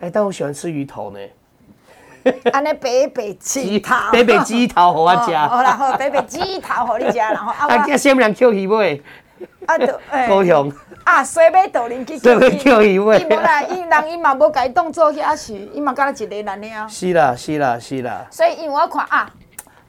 [0.00, 1.18] 哎，但我喜欢吃鱼头呢。
[2.52, 5.34] 安尼北北鸡头，北北鸡头给我吃。
[5.34, 9.02] 好啦，好，北北鸡头给你吃，然后 啊，啊，先不人叫鱼尾，
[9.66, 10.72] 啊，对，高雄。
[11.04, 13.18] 啊，洗尾豆林去叫鱼尾。
[13.20, 16.88] 伊无啦，伊人伊嘛无家当做遐是，伊嘛干一个人了。
[16.88, 18.26] 是啦，是啦，是啦。
[18.30, 19.28] 所以因为我看啊，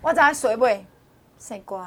[0.01, 0.85] 我知影水尾
[1.37, 1.79] 生乖。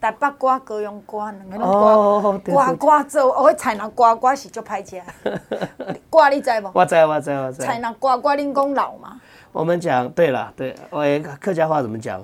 [0.00, 4.98] 台北瓜、高雄瓜，两个搁瓜瓜做，哦，菜篮瓜瓜是足歹食。
[6.08, 6.70] 瓜你知无？
[6.72, 7.58] 我知我知我知。
[7.62, 9.20] 菜篮瓜瓜，恁讲老嘛？
[9.52, 11.04] 我们讲对了，对，我，
[11.38, 12.18] 客家话怎么讲？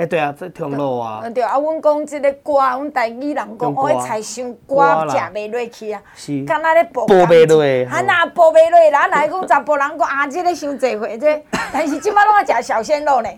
[0.00, 1.22] 哎，对啊，这条路啊。
[1.34, 6.00] 对啊，阮讲即个瓜，阮台语人讲，哦，菜伤瓜食袂落去啊。
[6.14, 6.42] 是。
[6.46, 7.06] 敢若咧剥。
[7.06, 7.60] 剥袂落。
[7.94, 13.28] 啊那剥袂落，咱来讲查甫人讲啊，这个伤济岁这， 但是即摆拢爱食小鲜肉呢。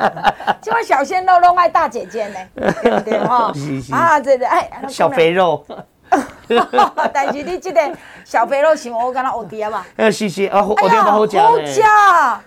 [0.62, 3.52] 即摆小鲜肉拢爱大姐姐呢，对不对哈？
[3.92, 4.70] 啊，对对，哎。
[4.88, 5.66] 小肥肉。
[7.12, 7.80] 但是你这个
[8.24, 9.86] 小肥肉像我敢若蚵仔吧？
[9.96, 11.82] 哎，是是啊，蚵仔好食好食。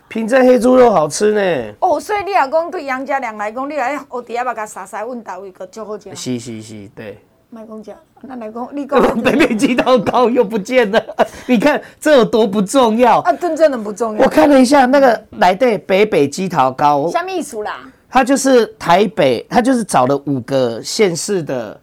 [0.07, 1.75] 平镇黑猪肉好吃呢。
[1.79, 6.13] 哦，所以你也讲对杨家良来讲，你来蚵仔吧，甲沙沙问到位个就好食。
[6.15, 7.17] 是是是，对。
[7.51, 9.21] 卖讲讲，那来讲 你讲。
[9.21, 11.03] 北北鸡头膏又不见了，
[11.47, 13.33] 你看这有多不重要 啊？
[13.33, 14.23] 真正的不重要。
[14.23, 17.79] 我看了一下那个来对北北鸡桃糕，什么意思啦？
[18.11, 21.79] 他就是台北，他就是找了五个县市的。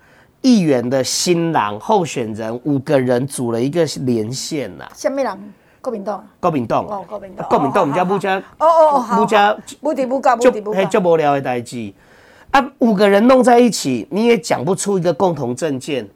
[0.47, 4.89] 议员的新郎候选人五个人组了一个连线呐。
[4.95, 5.53] 什么人？
[5.81, 6.25] 国民党。
[6.39, 6.87] 国民党。
[6.87, 7.49] 哦，国民党。
[7.49, 8.39] 国民党，我们家不加。
[8.59, 9.19] 哦哦，好。
[9.19, 9.53] 不加。
[9.81, 10.85] 不提不告，不提不告。
[10.85, 11.93] 就无聊的代志
[12.53, 16.09] 啊，五个人弄在一起，你也讲不出一个共同政见，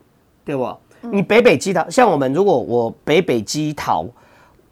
[0.45, 0.73] 对不？
[1.11, 4.07] 你北北基桃，像我们如果我北北基桃，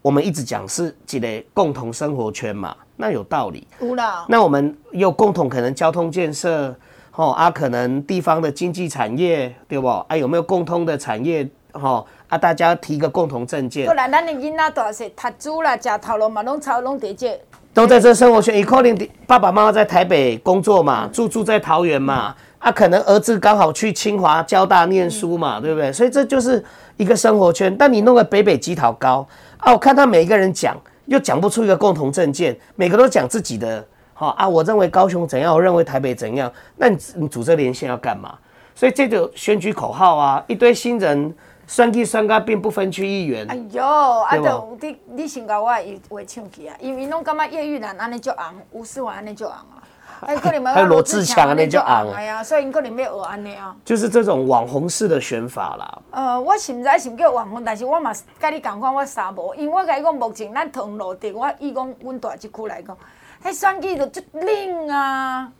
[0.01, 3.67] 我们一直讲是几个共同生活圈嘛，那有道理。
[3.81, 4.25] 有啦。
[4.29, 6.73] 那我们有共同可能交通建设。
[7.19, 9.89] 哦啊，可能地方的经济产业对不？
[9.89, 11.45] 啊，有没有共通的产业？
[11.73, 13.85] 哦啊，大家提个共同证件。
[13.85, 17.37] 不然，咱的囡仔大细读书啦，食头路嘛，拢超拢在这。
[17.73, 22.33] 都在这生活圈，可能爸爸妈妈在台北工作嘛，嗯、住住在桃园嘛。
[22.33, 25.91] 嗯、啊，可能儿子刚好去清华、交大念书嘛，嗯、对不对？
[25.91, 26.63] 所以这就是
[26.95, 27.75] 一个生活圈。
[27.77, 29.27] 但你弄个北北基桃高
[29.57, 30.73] 啊，我看他每一个人讲，
[31.07, 33.85] 又讲不出一个共同证件，每个都讲自己的。
[34.19, 38.37] 好啊，我认为高雄怎样，我认为台北怎样，那你你组这连线要干嘛？
[38.75, 41.33] 所以这就选举口号啊，一堆新人
[41.65, 43.49] 选举选举并不分区议员。
[43.49, 45.79] 哎呦，啊就你你先搞我话
[46.27, 49.79] 唱起啊，因为拢感觉叶玉兰安尼就红，吴思华安尼就红啊，
[50.19, 52.11] 还有罗志强安尼就红。
[52.11, 53.73] 哎呀，所以可能要学安尼啊。
[53.85, 56.01] 就是这种网红式的选法啦。
[56.11, 62.97] 呃，我是唔知是唔叫网红，但是我嘛甲你讲讲我三无，因为我甲你讲目前咱同路地，我伊讲阮大这区来讲。
[63.43, 65.51] 迄选举就足冷啊，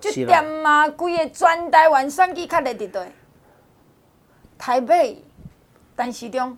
[0.00, 3.00] 足点啊，规个全台湾选举较热伫倒，
[4.56, 5.24] 台北、
[5.96, 6.56] 陈时中、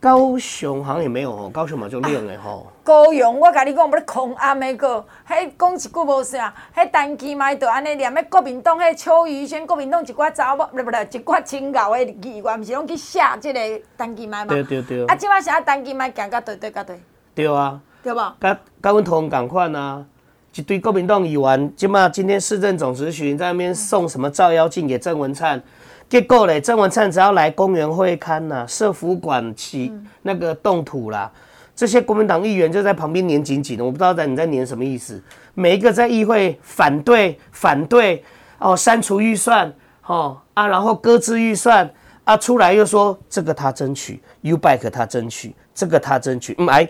[0.00, 2.72] 高雄好像也没有吼，高雄嘛就冷诶吼。
[2.82, 13.60] 高雄，我甲你讲，要空暗诶个，迄讲一句无啥，迄陈其迈就安尼念，迄国民党迄邱于轩，国民党一寡查某，不不，一寡清高诶议员，毋是拢去写即个
[13.98, 14.54] 陈其迈嘛？
[14.54, 15.04] 对对对。
[15.04, 16.98] 啊，即摆是啊，陈其迈行甲对对甲对。
[17.34, 17.78] 对啊。
[18.02, 18.36] 对吧？
[18.40, 20.04] 甲甲阮同共款啊，
[20.54, 25.60] 一堆国民党议员，即马今天市政总质询在那边送什么照妖镜给郑文灿，
[26.08, 31.30] 结果嘞，郑文灿只要来公园会勘呐、啊，社福馆起那个动土啦，
[31.76, 35.20] 这些国民党议员就在旁边黏紧紧的，我不知道在你在黏什么意思。
[35.54, 38.24] 每一个在议会反对反对
[38.58, 39.72] 哦，删除预算
[40.06, 41.88] 哦啊，然后搁置预算
[42.24, 46.88] 啊，出来又说这个他争取，U-Bike 他争取，这个他争取，嗯哎。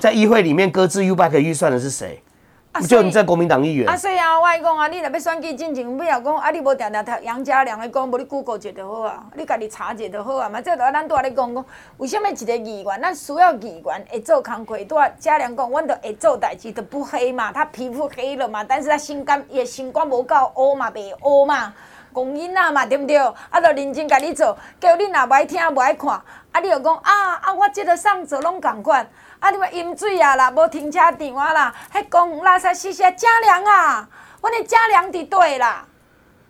[0.00, 2.22] 在议会里面搁置 U-Bike 预算的是谁？
[2.70, 3.88] 啊，就你在国民党议员。
[3.88, 10.60] 啊，所以啊，我讲啊，你若要选举进前，不要讲啊，你无定定读杨家良的讲，无你 Google 一就好啊，你家己查一就好啊嘛。
[10.60, 11.64] 这个咱拄仔咧讲讲，
[11.96, 14.76] 为什么一个议员，咱需要议员会做工课？
[14.84, 21.72] 拄仔家良讲，阮着会做代志，着不黑嘛，他皮肤黑了嘛，但是他心肝也心肝无够乌嘛，袂乌嘛，
[22.12, 23.16] 公因仔嘛，对不对？
[23.16, 26.10] 啊，着认真家己做，叫你若无爱听无爱看，
[26.52, 29.08] 啊，你又讲啊啊，我这个上做拢共款。
[29.40, 29.50] 啊！
[29.50, 34.08] 你话饮水啊啦，无停车场啊啦，迄公垃圾死死家良啊！
[34.40, 35.86] 阮的家良伫对啦，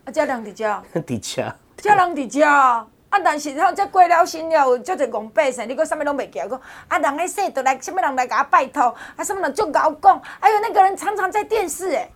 [0.04, 2.86] 啊家良伫遮， 伫遮，家良伫遮啊！
[3.24, 6.98] 但是吼，这过了身了，有足侪戆百姓，你讲啥物拢袂记讲啊！
[6.98, 12.10] 人咧说，倒来啥物人来甲我拜托，啊什么人足敖讲，哎呦，那个人常常在电视诶，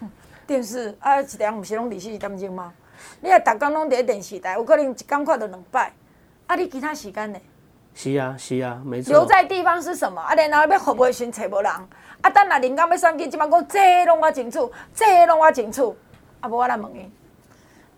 [0.46, 2.72] 电视啊，一点毋是拢二十四点钟吗？
[3.20, 5.92] 你若，逐工拢伫电视台，有可能一工看到两摆，
[6.46, 7.38] 啊，你其他时间呢？
[7.98, 9.10] 是啊，是啊，没错。
[9.10, 10.22] 留在地方是什么？
[10.22, 11.72] 啊，然后要服务时找无人。
[12.20, 15.96] 啊，等下人家要选举，即马讲这拢我清楚，这拢我清楚。
[16.38, 17.10] 啊，无我来问你，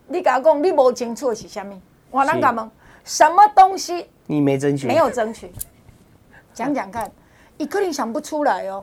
[0.06, 1.78] 你甲我讲你无清楚的是啥物？
[2.10, 2.70] 我啷个问？
[3.04, 4.08] 什么东西？
[4.24, 4.86] 你没争取？
[4.86, 5.52] 没有争取。
[6.54, 7.12] 讲讲看，
[7.58, 8.82] 伊可能想不出来哦。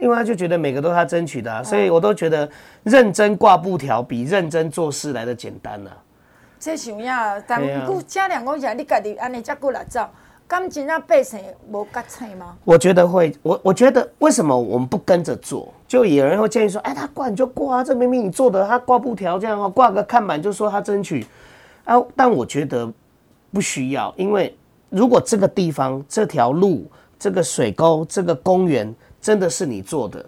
[0.00, 2.50] 因为他就觉得每个都是他争取的、啊，所以我都觉得
[2.82, 5.96] 认真挂布条比认真做事来的简单呐、啊。
[6.58, 10.08] 这想呀，但不家两公讲，你家己安尼才过来走，
[10.48, 12.56] 敢真正百姓无觉菜吗？
[12.64, 15.72] 我觉得会，我我觉得为什么我们不跟着做？
[15.88, 21.26] 就有人会建议说，哎，他挂你就挂啊，这明明你做的，他挂布条这样哦，挂个看板就说他争取
[21.84, 21.94] 啊。
[22.14, 22.92] 但我觉得
[23.52, 24.56] 不需要，因为
[24.88, 26.86] 如果这个地方、这条路、
[27.18, 28.94] 这个水沟、这个公园。
[29.18, 30.24] 真的是你做的，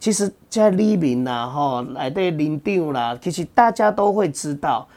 [0.00, 4.88] 其实在黎明啦，哈，来对林定啦，其实大家都会知道。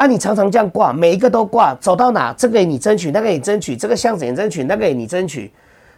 [0.00, 5.52] 啊，你常常这样挂，每一个都挂，走到哪，这个给你争取，那个给你争取，这个巷子也争取，那个也你争取，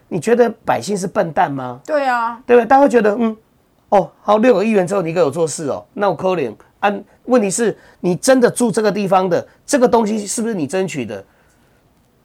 [0.09, 1.79] 你觉得百姓是笨蛋吗？
[1.87, 2.67] 对啊，对不对？
[2.67, 3.37] 大家会觉得，嗯，
[3.91, 6.53] 哦，好，六个议员之后你一个有做事哦，那我扣脸。
[6.81, 6.93] 啊，
[7.27, 11.25] 问题是，你真的住这个地方的，这个东西是不是你争取的？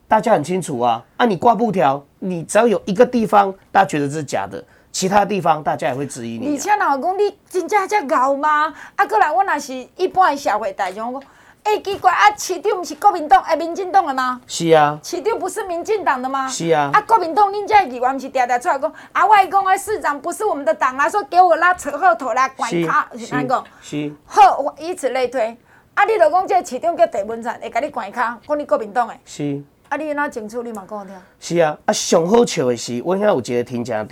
[0.08, 4.60] 大家很清楚啊，啊，你挂布条，你只要有一个地方大家觉得这是假的，
[4.90, 6.50] 其他地方大家也会质疑你、啊。
[6.50, 8.74] 而且老公，你真正这牛吗？
[8.96, 11.22] 啊，过来，我那是一般的社会大众讲，
[11.64, 14.40] 哎、欸，奇怪啊，市长不是国民党哎，民进党的吗？
[14.46, 14.98] 是啊。
[15.02, 16.48] 市长不是民进党的吗？
[16.48, 16.90] 是啊。
[16.92, 23.64] 啊，国民党，恁这议员不是常常出来讲，啊，外公啊，市长不是我们的党啊，说给我拉扯后腿来管他，是安讲？
[23.82, 24.12] 是。
[24.24, 25.56] 好，以此类推。
[25.94, 29.14] 啊，你老公这市长叫地文灿，会甲你管卡，讲你国民党的。
[29.24, 29.62] 是。
[29.90, 29.96] 啊！
[29.96, 31.16] 你哪清楚你嘛讲听？
[31.40, 34.06] 是啊，啊上好笑的是，我现在有一个停车场，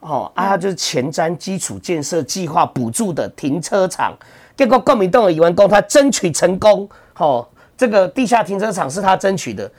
[0.00, 4.14] 哦，啊，就是前瞻基础建设计划补助的停车场，
[4.58, 9.70] 结果国民党的议员讲他争取成功，哦，这个地下停车场是他争取的。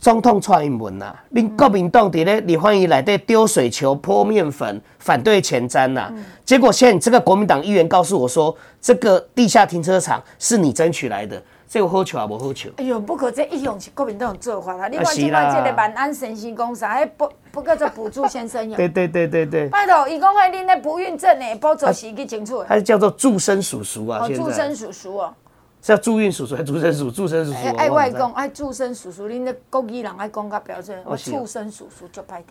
[0.00, 6.10] 总统蔡英文呐，恁国民党伫咧立法院内底丢水球、泼面粉，反对前瞻呐，
[6.42, 11.42] 结果现在这个国民党议员告诉我说，这个地下停车场是你争取来的。
[11.68, 12.70] 这有好笑也，无好笑。
[12.78, 14.88] 哎呦，不可这一样是国民党做法啦。
[14.88, 18.74] 你看即摆这个万安先生讲啥，还不不叫做补助先生用。
[18.78, 19.68] 对对对对对。
[19.68, 22.64] 拜托，伊讲迄恁咧不孕症诶，补助是去清楚。
[22.66, 24.20] 还是叫做助生叔叔啊？
[24.22, 25.34] 哦，助生叔叔哦。
[25.82, 27.10] 是叫助孕叔叔还是助生叔？
[27.10, 27.76] 助生叔叔。
[27.76, 30.98] 爱外公爱助生叔叔，恁咧国语人爱讲较标准。
[31.04, 32.42] 我助生叔叔就歹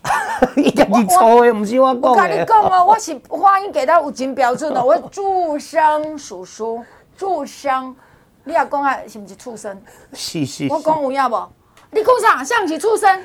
[0.56, 0.64] 听。
[0.64, 2.08] 伊家己错诶，唔是我讲诶。
[2.08, 4.86] 我跟你讲哦，我是发音给他有真标准的。
[4.86, 6.84] 我助生叔叔，
[7.18, 7.96] 助生。
[8.48, 9.80] 你也讲啊，是毋是畜生？
[10.14, 10.74] 是是，是。
[10.74, 11.50] 我讲有影无？
[11.92, 12.44] 你讲啥？
[12.44, 13.24] 像是畜生？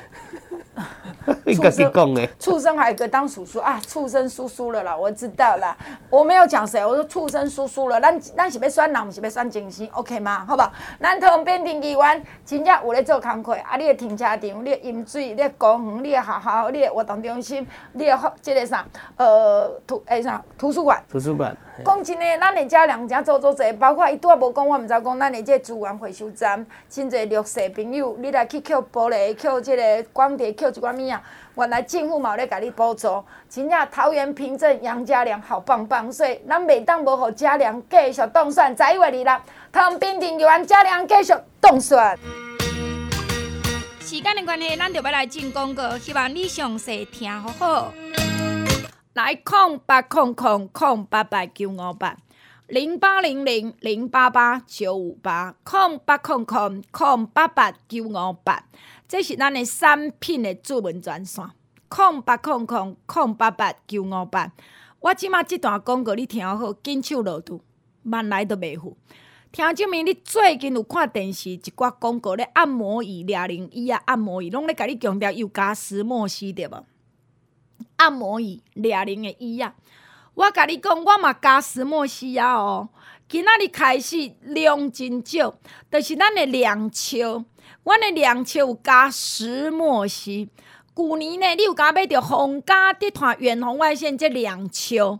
[1.45, 2.29] 应该是讲诶。
[2.39, 3.79] 畜生还可以当叔叔啊？
[3.87, 5.75] 畜生叔叔了啦，我知道啦。
[6.09, 8.01] 我没有讲谁，我说畜生叔叔了。
[8.01, 10.45] 咱咱是要选人，是要选精神，OK 吗？
[10.47, 10.71] 好不好？
[10.99, 13.77] 咱通变停机湾真正有咧做工课啊！
[13.77, 18.85] 你的停车场，你的饮水，你的公园，你的学校，你的活动中心，你的即个啥？
[19.17, 20.43] 呃，图诶啥？
[20.57, 21.01] 图书馆。
[21.09, 21.55] 图书馆。
[21.83, 31.21] 讲真诶，咱的家两家做做者，包括伊拄仔无讲，我毋知讲，咱的这资源回收站，真侪绿色朋友，你来去捡玻璃，捡即个光碟，捡一寡物啊。
[31.55, 42.17] 原来政府嘛有咧甲你补助，真正桃园平镇杨家良好棒棒，所以咱袂当无互家良继续当选，十一月二日，桃园平镇杨家良继续当选。
[43.99, 47.93] 时间的关系，咱就要来进广告，希望你详细听好好。
[49.13, 52.17] 来空八空空空八八九五八
[52.67, 58.63] 零八零零零八八九五八空八空空空八八九五八，
[59.07, 61.45] 这是咱的产品的主文专线。
[61.89, 64.51] 空八空空空八八九五八，
[64.99, 67.61] 我即马这段广告你听好，紧手落去，
[68.01, 68.97] 慢来都袂赴。
[69.51, 76.83] 听证明你最近有看电视一寡广告咧，按摩椅、哑铃椅啊，按摩椅拢咧甲你强调有加石墨烯对无？
[77.97, 79.75] 按摩椅、哑铃的椅啊，
[80.33, 82.89] 我甲你讲，我嘛加石墨烯啊哦。
[83.29, 85.55] 今仔日开始量真少，
[85.91, 87.45] 就是咱的量少，
[87.83, 90.49] 阮的两笑有加石墨烯。
[90.95, 95.19] 旧年呢，你有甲买着皇家地毯远红外线这两笑，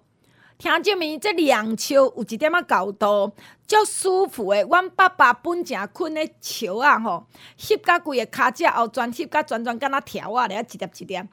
[0.58, 3.34] 听证明这两笑有一点仔厚度，
[3.67, 4.62] 足舒服的。
[4.63, 7.26] 阮爸爸本正困的笑啊吼，
[7.58, 11.28] 翕甲规个骹只后转翕甲转转，敢若条啊，咧一点一点。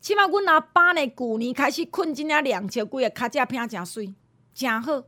[0.00, 4.14] 起码阮阿爸呢，旧年开始困即领凉笑，规个骹只片真水，
[4.54, 5.02] 真好。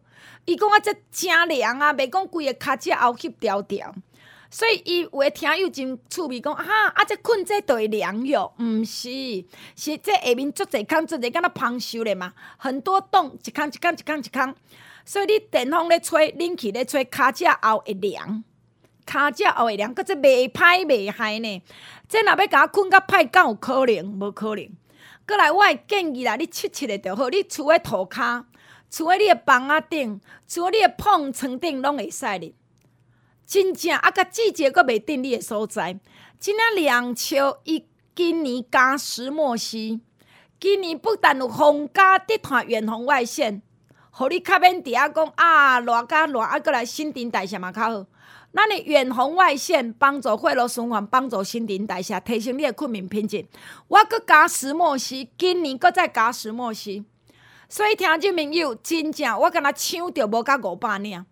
[0.45, 3.95] 伊讲啊，这真凉啊，袂讲规个骹只后翕条条。
[4.55, 8.53] 所以伊有诶听友真趣味，讲哈啊，这困这都会凉哟？
[8.61, 9.11] 毋是，
[9.75, 14.55] 是这下面足侪空，足侪敢若芳树咧嘛，很多洞，一空一空一空一空。
[15.05, 18.45] 所以你电风咧吹，冷气咧吹，骹只后会凉，
[19.05, 21.61] 骹只后会凉，阁这袂歹袂害呢。
[22.09, 24.07] 这若要甲我困较歹，敢有可能？
[24.07, 24.69] 无可能。
[25.27, 27.29] 过来，我会建议啦，你七七的就好。
[27.29, 28.45] 你厝诶涂骹，
[28.89, 32.55] 厝诶你诶房仔顶，厝诶你诶碰床顶拢会使哩。
[33.47, 35.99] 真正啊，甲季节阁袂定你诶所在。
[36.41, 40.01] 真正两秋伊今年加石墨烯，
[40.61, 43.63] 今年不但有皇家集团远红外线，
[44.11, 48.07] 互你较免伫遐讲啊热甲热，啊，过来新陈代谢嘛较好。
[48.53, 53.45] 咱的远红外线帮助血液循环，帮助新陈代谢，提升你诶睡眠品质。
[53.89, 57.05] 我阁加石墨烯，今年阁再加石墨烯。
[57.69, 61.25] 所以听众朋友，真正我敢若抢着无甲五百领，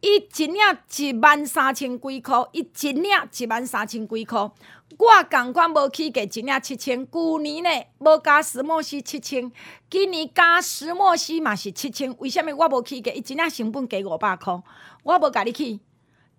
[0.00, 0.56] 伊一领
[0.96, 3.04] 一万三千几箍，伊一领
[3.38, 4.50] 一万三千几箍。
[4.98, 7.10] 我共款无起价，一领七千。
[7.10, 9.50] 旧年呢无加石墨烯七千，
[9.90, 12.14] 今年加石墨烯嘛是七千。
[12.18, 13.10] 为虾米我无起价？
[13.12, 14.62] 伊一领成本加五百箍，
[15.02, 15.80] 我无甲你起。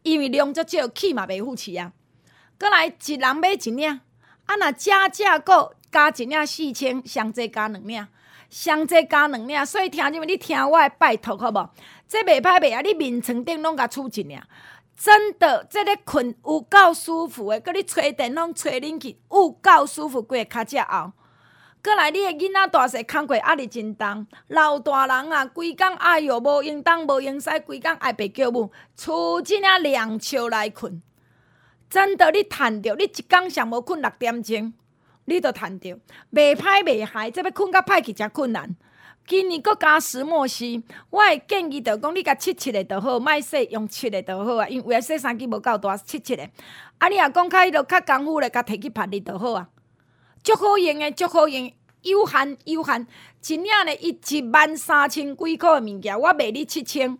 [0.03, 1.91] 因为量足少，起嘛袂付起啊！
[2.57, 3.89] 阁来一人买一领，
[4.45, 8.07] 啊若加价购加一领四千，上济加两领，
[8.49, 9.65] 上济加两领。
[9.65, 11.69] 所以听众们，你听我诶拜托好无？
[12.07, 12.81] 这袂歹袂啊！
[12.81, 14.39] 你眠床顶拢甲储一领，
[14.95, 17.59] 真的，这个困有够舒服诶！
[17.59, 21.11] 阁你吹电拢吹冷气，有够舒服，规个脚趾后。
[21.81, 31.01] 阁来，你诶囡仔大细扛过压力真重，老大人啊，规工哎哟无用东无用西，规工爱爸叫母，厝即领凉笑来困。
[31.89, 34.73] 真的，你趁着你一工上无困六点钟，
[35.29, 35.89] 你都趁着，
[36.31, 38.73] 袂歹袂害，这要困较歹去诚困难。
[39.27, 46.43] 今年阁加石墨烯，我会建议着讲，你甲七七个就好，莫洗用七个就好啊，因为为洗衫机无够大，七七个。
[46.97, 49.67] 啊，你若讲较迄落较功夫咧，甲摕去拍哩就好啊。
[50.41, 51.69] 足好用诶，足好用，
[52.03, 53.05] 有限有限，
[53.45, 57.17] 一领呢，伊一万三千几箍诶物件，我卖你七千，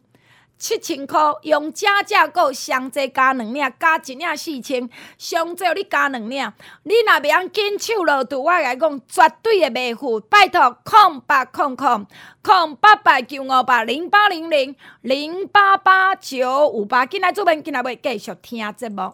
[0.57, 6.51] 七千块用正价购上济加两领，加一领四千，上济你加两领，
[6.83, 12.07] 你若袂用紧手落肚，我来讲绝对的袂付，拜托空八空空
[12.41, 19.13] 空八八九五八零八零零零八八九五八，进来做面，进来要继续听节目。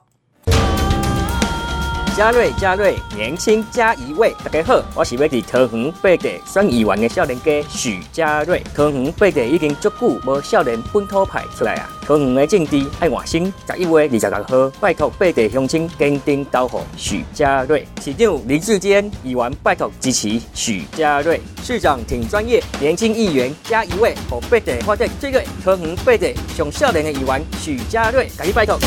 [2.16, 4.36] 嘉瑞嘉瑞，年轻加一位。
[4.44, 8.62] 大家好，我是要伫桃园八地选议员的少年家许嘉瑞。
[8.76, 11.90] 桃园八地已经足久无少年本土派出来啊！
[12.06, 17.84] 桃园的政治爱换新，十一月二十六号，拜托八地乡亲坚定投予许嘉瑞。
[18.00, 21.42] 市长林志坚议员拜托支持许嘉瑞。
[21.64, 25.44] 市长挺专业，年轻议员加一位，和八地发展最对。
[25.66, 28.78] 桃园八地上少年的议员许嘉瑞，甲你拜托。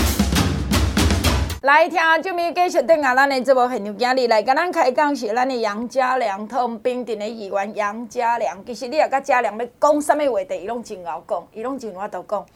[1.66, 8.64] 来听，就咪继续等下咱的节目现场今日来甲咱开讲是咱的杨家良，桃园平镇的议员杨家良。
[8.64, 12.46] 其实你也甲家良要讲什么话题，伊拢真好讲，伊拢真我都讲。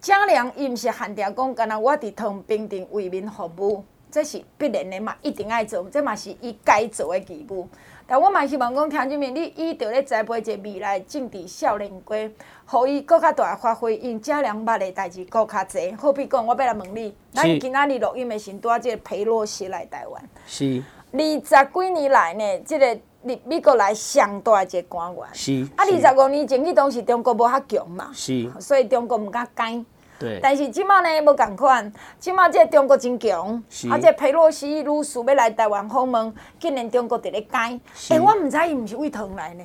[0.00, 7.68] 家良伊毋是限定讲，敢若我伫桃园平镇为民服务，这是必然的嘛，一定爱做，这嘛是伊该做的义务。
[8.06, 12.30] 但我嘛希望讲，听这面你伊着咧栽培一个未来政治少年家。
[12.66, 15.96] 互伊搁较大发挥，因家良捌的代志搁较侪。
[15.96, 20.82] 好比讲，我要来问你，咱今仔日录音的时阵，即个裴洛西来台湾，是
[21.12, 29.86] 二十几年来呢，即、这个美美国来上大一个官员，是啊，二十五年前迄当时中国无较强嘛，是，所以中国毋敢干。
[30.18, 37.58] 对，但是即马呢无共款，即马即个中国真强，啊，即个裴洛西女士要来台湾访问，竟然中国伫咧改。
[37.60, 39.64] 哎、欸，我毋知伊毋是为桃来呢。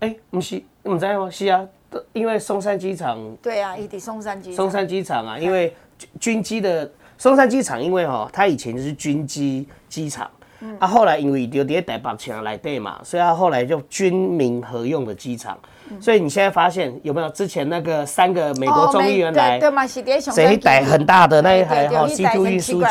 [0.00, 1.64] 哎、欸，不是，唔知哦，是啊，
[2.12, 3.36] 因为松山机场。
[3.42, 4.52] 对啊，伊伫松山机。
[4.54, 5.76] 松山机场啊，因为
[6.18, 10.28] 军机的松山机场，因为哈，它以前就是军机机场，
[10.60, 15.56] 嗯、啊，后来因为就在台北城来对嘛，所以他后来就军民合用的机场。
[15.92, 19.60] 嗯、所以你现在发现有没有之前那个三个美国众议员来，
[20.32, 22.88] 谁带很大的那一台哈 C two 运输机。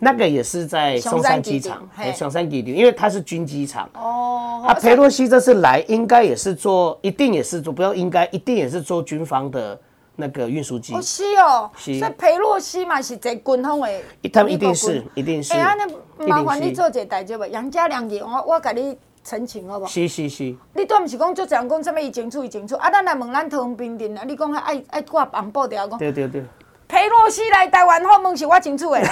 [0.00, 1.82] 那个也是在松山机场，
[2.14, 3.90] 松山机场，因为它是军机场。
[3.94, 4.64] 哦。
[4.64, 9.76] 啊，佩洛西这次来，应该也是做，一定也是做，不要应该，一定也是做军方的
[10.14, 10.94] 那个运输机。
[10.94, 11.68] 哦，是哦。
[11.76, 11.98] 是。
[11.98, 13.88] 所以佩洛西嘛是在军方的。
[14.32, 15.52] 他们一定是，一定是。
[15.54, 15.74] 哎呀，
[16.16, 18.96] 那麻烦你做一个代志吧，杨家良姐，我我给你
[19.28, 19.90] 澄清好不好？
[19.90, 20.56] 是是是。
[20.74, 25.98] 你都毋是讲就这样讲，什么伊清楚，伊清楚，啊，咱来问咱汤平镇啊，你讲爱爱挂红布条讲。
[25.98, 26.42] 对对对。
[26.88, 29.02] 裴洛西来台湾访问是我清楚的，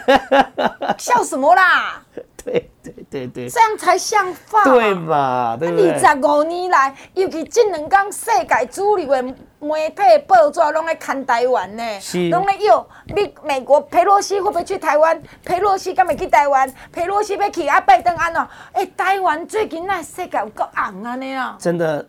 [0.96, 2.02] 笑什么啦？
[2.48, 5.56] 对对对对，这样才像话，对吧？
[5.58, 5.68] 对？
[5.68, 9.22] 二十五年来，尤其这两天世界主流的
[9.60, 11.82] 媒体报纸拢在看台湾呢，
[12.30, 15.22] 拢在哟，美美国佩洛西会不会去台湾？
[15.44, 16.72] 佩洛西敢会去台湾？
[16.92, 17.80] 佩洛西要去啊？
[17.80, 18.48] 拜登安哦？
[18.72, 21.56] 哎，台湾最近那世界有够红安尼啊？
[21.58, 22.06] 真的，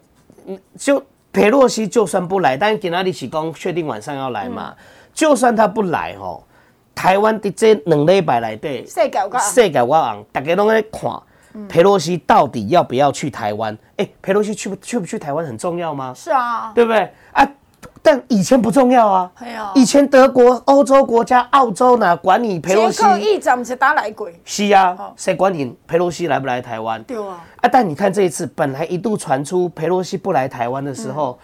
[0.77, 4.73] 就佩洛西就算不来，但是今仔日是讲确定晚上要来嘛？
[4.77, 6.45] 嗯就算他不来吼，
[6.99, 11.09] 台湾的这两礼拜来对，世界世界我昂，大家都在看
[11.69, 13.73] 佩洛西到底要不要去台湾？
[13.95, 16.13] 哎、欸，裴洛西去不去不去台湾很重要吗？
[16.13, 17.49] 是啊，对不对啊？
[18.01, 19.31] 但以前不重要啊。
[19.35, 22.97] 哎呀，以前德国、欧洲国家、澳洲哪管你佩洛西？
[22.97, 24.37] 捷克议长是打来鬼。
[24.43, 27.01] 是啊，谁管你佩洛西来不来台湾？
[27.03, 27.41] 对啊。
[27.61, 31.39] 啊，但你看这一次，本来一度传出佩洛西不来台湾的时候，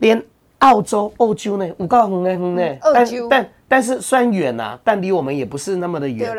[0.00, 0.22] 连
[0.58, 2.62] 澳洲、欧洲呢，五告红呢红呢，
[2.94, 6.34] 但但但是虽然远呐，但离我们也不是那么的远。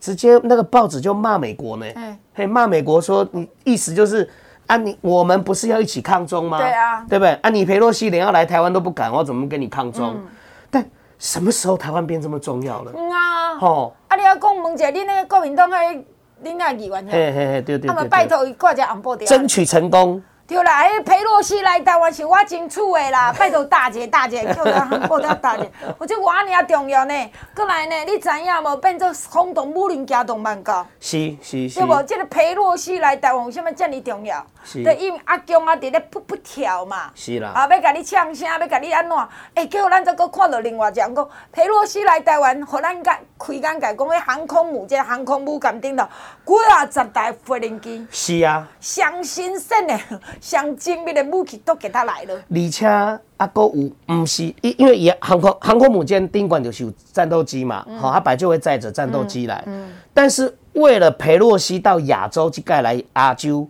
[0.00, 1.86] 直接那个报纸就骂美国呢，
[2.34, 4.28] 嘿，骂美国说你意思就是。
[4.68, 6.56] 啊你，你我们不是要一起抗中吗？
[6.56, 7.32] 对啊，对不对？
[7.42, 10.14] 啊，你裴洛西连要来台湾都不敢，我怎么跟你抗中？
[10.14, 10.22] 嗯、
[10.70, 10.86] 但
[11.18, 12.92] 什么时候台湾变这么重要了？
[12.94, 15.92] 嗯啊，吼，啊，你要讲问一下，你那个国民党还
[16.40, 20.22] 你那议员，嘿嘿嘿，对对对，他们拜托挂只红布条，争取成功。
[20.46, 27.14] 对啦，哎，裴洛西来台湾是我争取的啦， 拜托大姐大姐，叫他报答大姐， 我这我尼重要呢。
[27.54, 28.76] 过来呢，你知影无？
[28.76, 30.86] 变做轰动武林加动漫高。
[31.00, 31.80] 是是是。
[31.80, 32.02] 对无？
[32.02, 34.44] 这个裴洛西来台湾为什么这么重要？
[34.64, 34.82] 是。
[34.82, 37.10] 对，因为阿强啊，伫咧噗噗跳嘛。
[37.14, 37.50] 是啦。
[37.54, 39.16] 啊，要甲你呛声，要甲你安怎？
[39.54, 46.04] 哎，结果咱再搁看到另外一项讲，佩洛西来台湾，互咱甲开眼界，讲迄航空母舰、航空母舰顶头
[46.44, 48.06] 几啊十台无人机。
[48.10, 48.68] 是啊。
[48.80, 49.98] 上新鲜的。
[50.40, 59.62] 上精密的武器都给他来了，而且啊，搁有唔是因因为伊航空航空母舰顶管就是有战斗机嘛，好、嗯，它本来就会载着战斗机来。
[59.66, 63.68] 嗯嗯、但是为了佩洛西到亚洲去盖来亚洲，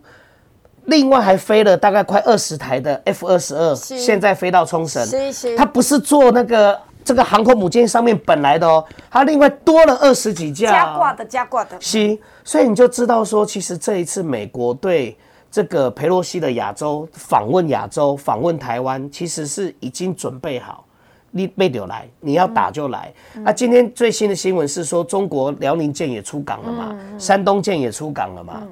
[0.85, 5.07] 另外还飞了大概快二十台的 F 二十二，现在飞到冲绳。
[5.57, 11.77] 它不是坐那个这个航空母舰上面本来的哦，它另外多了二十几架、哦、加挂的加挂的。
[11.79, 15.17] 是，所以你就知道说，其实这一次美国对。
[15.53, 20.83] 这个佩洛西的亚洲访问亚洲访问台湾，其实是已经准备好，
[21.29, 23.13] 你没丢来，你要打就来。
[23.35, 28.63] 嗯、啊，今天最新的新闻是说，中国辽宁舰也出港了嘛，嗯、山东舰也出港了嘛。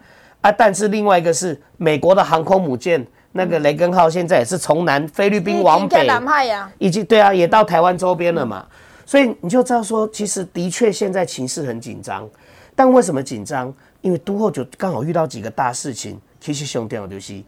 [0.41, 8.65] 嗯、啊，但是另外一个是美国的航空母舰，那个雷根号现在也是从南菲律宾往北，南海呀，以及对啊，也到台湾周边了嘛。
[9.05, 12.27] 所以你就知道说，其实的确现在情势很紧张，
[12.75, 13.73] 但为什么紧张？
[14.01, 16.19] 因为都后就刚好遇到几个大事情。
[16.39, 17.43] 其实兄弟就是，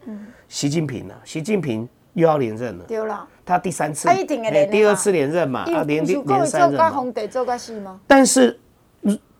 [0.48, 2.86] 习近平啊，习近平又要连任了。
[2.88, 4.08] 对了，他第三次，
[4.70, 8.00] 第二次连任嘛，啊，连连连三任嘛。
[8.06, 8.60] 但是，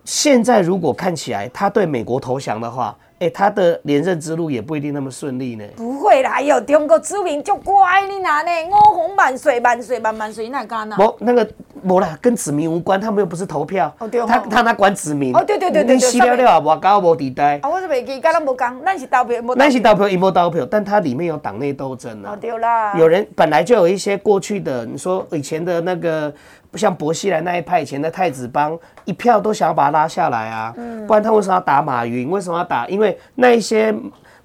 [0.06, 2.98] 现在如果看起来他对美国投降的话。
[3.24, 5.64] 哎，他的连任之路也不一定那么顺利呢。
[5.78, 8.52] 不会啦，有中国之名就乖你哪呢？
[8.70, 10.98] 我红万岁万岁万万岁，那干哪？
[10.98, 11.50] 不，那个
[11.82, 13.94] 没啦，跟子民无关，他们又不是投票。
[14.00, 14.26] 哦对哦。
[14.28, 15.34] 他他哪管子民？
[15.34, 15.96] 哦对对对对。
[15.96, 17.60] 你死了了啊，我搞无地带。
[17.60, 22.34] 啊，我是袂记，跟咱无讲，咱是投票，咱是投票，伊无投票，但他里面有党内斗争啊。
[22.34, 22.94] 哦对啦。
[22.98, 26.34] 有人本来就有一些过去的，你说以前的那个。
[26.74, 30.74] 不像薄熙来那一派以前的太子帮，一票都想要把他拉下来啊！
[30.76, 32.32] 嗯、不然他为什么要打马云？
[32.32, 32.88] 为什么要打？
[32.88, 33.94] 因为那一些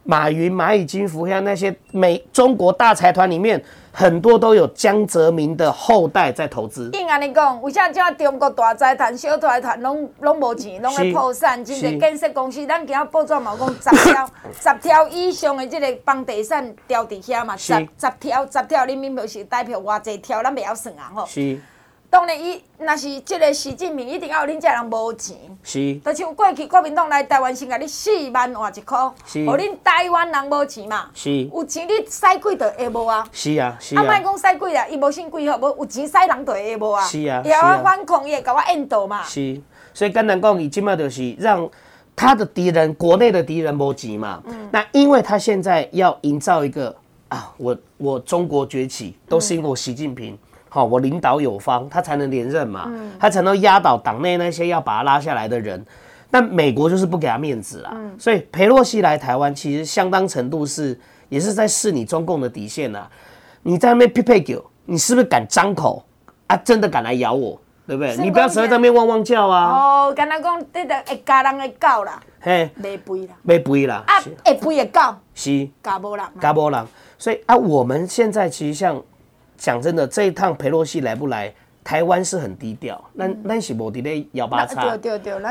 [0.02, 6.90] 马云、蚂蚁金服，像那些美中国大财团里面，很多都有江泽民的后代在投资。
[6.92, 11.64] 硬安尼讲，为啥叫中国大财团、小财团拢拢无钱，拢会破产？
[11.64, 21.24] 真侪建设公司，咱今仔报纸嘛讲十条， 十条以上的这个房地产掉伫遐嘛，十十条十条，你明表是代表偌济条，咱袂晓算啊吼。
[21.24, 21.58] 是。
[22.10, 25.94] 当然，伊若是即个习近平一定要有恁遮人无钱，是。
[25.98, 29.44] 就像过去国民党来台湾先甲你四万换一箍，是。
[29.44, 31.44] 互恁台湾人无钱嘛，是。
[31.44, 33.28] 有钱你使鬼就会无啊？
[33.30, 34.00] 是啊，是啊。
[34.00, 37.04] 啊，莫讲使鬼啦，伊无算几好，无有钱使人就会无啊。
[37.04, 37.76] 是啊，是啊。
[37.76, 39.22] 要反抗伊会甲我引导嘛。
[39.24, 39.60] 是。
[39.92, 41.68] 所以简单讲，伊即卖就是让
[42.16, 44.42] 他的敌人，国内的敌人无钱嘛。
[44.46, 44.66] 嗯。
[44.72, 46.96] 那因为他现在要营造一个
[47.28, 50.38] 啊，我我中国崛起都是因为我习近平。
[50.70, 55.82] 好，我领导有方，他才能连任嘛，嗯、他才能压倒党内那些要把他拉下来的人。
[56.30, 60.98] 那美国就是不给他面子啊，嗯、所以裴洛西来台湾，其实相当程度是
[61.30, 63.08] 也是在试你中共的底线啊。
[63.62, 66.04] 你在那边匹配狗，你是不是敢张口
[66.48, 66.56] 啊？
[66.58, 68.14] 真的敢来咬我，对不对？
[68.18, 69.72] 你不要只在那边汪汪叫啊！
[69.72, 75.00] 哦，跟他讲，这个会咬人的狗啦，嘿，没肥啦，没肥啦，啊，会肥的狗
[75.34, 76.86] 是咬无人，咬无人。
[77.16, 79.02] 所以啊，我们现在其实像。
[79.58, 81.52] 讲真的，这一趟佩洛西来不来，
[81.82, 83.02] 台湾是很低调。
[83.12, 84.96] 那那是无在摇八叉，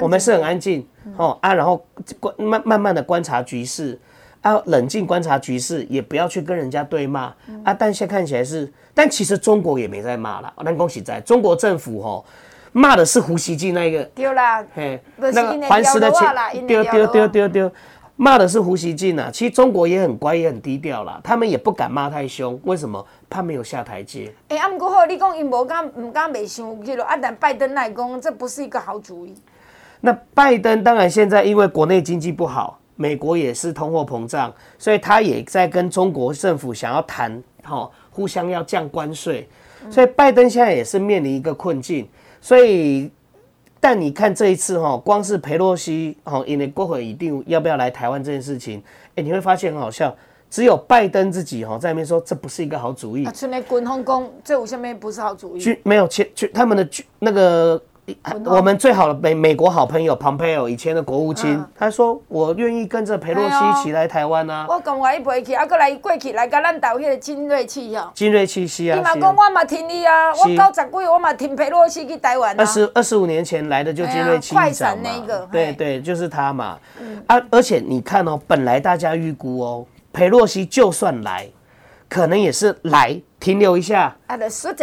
[0.01, 0.87] 我们是很安静
[1.17, 1.85] 哦啊，然后
[2.19, 3.99] 观慢慢慢的观察局势
[4.41, 7.33] 啊，冷静观察局势，也不要去跟人家对骂
[7.63, 7.73] 啊。
[7.73, 10.53] 但现在看起来是，但其实中国也没在骂了。
[10.63, 12.25] 但恭喜在，中国政府吼
[12.71, 17.71] 骂的是胡锡进那个丢啦，嘿，那个环时的钱丢丢丢丢丢。
[18.19, 23.05] 骂的是胡锡进啊，其实中国也很乖，也很低调啦，他们也不敢骂太凶，为什么？
[23.29, 24.33] 怕没有下台阶。
[24.49, 29.35] 哎、欸，啊，不过好，你讲因无敢唔敢袂想去咯，啊，但拜登来讲，这不是一个好主意。
[30.01, 39.47] 那拜登当然现在因为国内经济不好，美国也是通货膨胀，所以他也在跟中国政府想要谈，哈，互相要降关税。
[39.91, 42.09] 所以拜登现在也是面临一个困境。
[42.39, 43.11] 所以，
[43.79, 48.81] 但你看这一次哈，光是裴洛西哦，因为国会一定要不要来台湾这件事情，
[49.15, 50.15] 哎，你会发现很好笑，
[50.49, 53.25] 只有拜登自己哈在那边说这不是一个好主意。
[53.25, 55.59] 啊，像那军方讲这有什么不是好主意？
[55.59, 57.81] 军没有，去去他们的军那个。
[58.45, 64.65] 我们最好的美美国好朋友 Pompeo 以前的国务卿，他说我愿意跟着裴洛西一起来台湾啊。
[64.69, 68.09] 我讲话一飞去，啊，过来过去来，甲咱导迄个金瑞气哦。
[68.13, 68.95] 金瑞气是啊。
[68.95, 72.63] 你嘛讲我嘛听你啊，我九十几我嘛听裴洛西去台湾啊。
[72.63, 74.55] 二十二十五年前来的就金瑞气。
[74.55, 75.45] 快闪那个。
[75.51, 76.77] 对对，就是他嘛。
[77.27, 81.45] 啊，而且你看哦，本来大家预估哦，裴洛西就算来，
[82.07, 84.15] 可能也是来停留一下，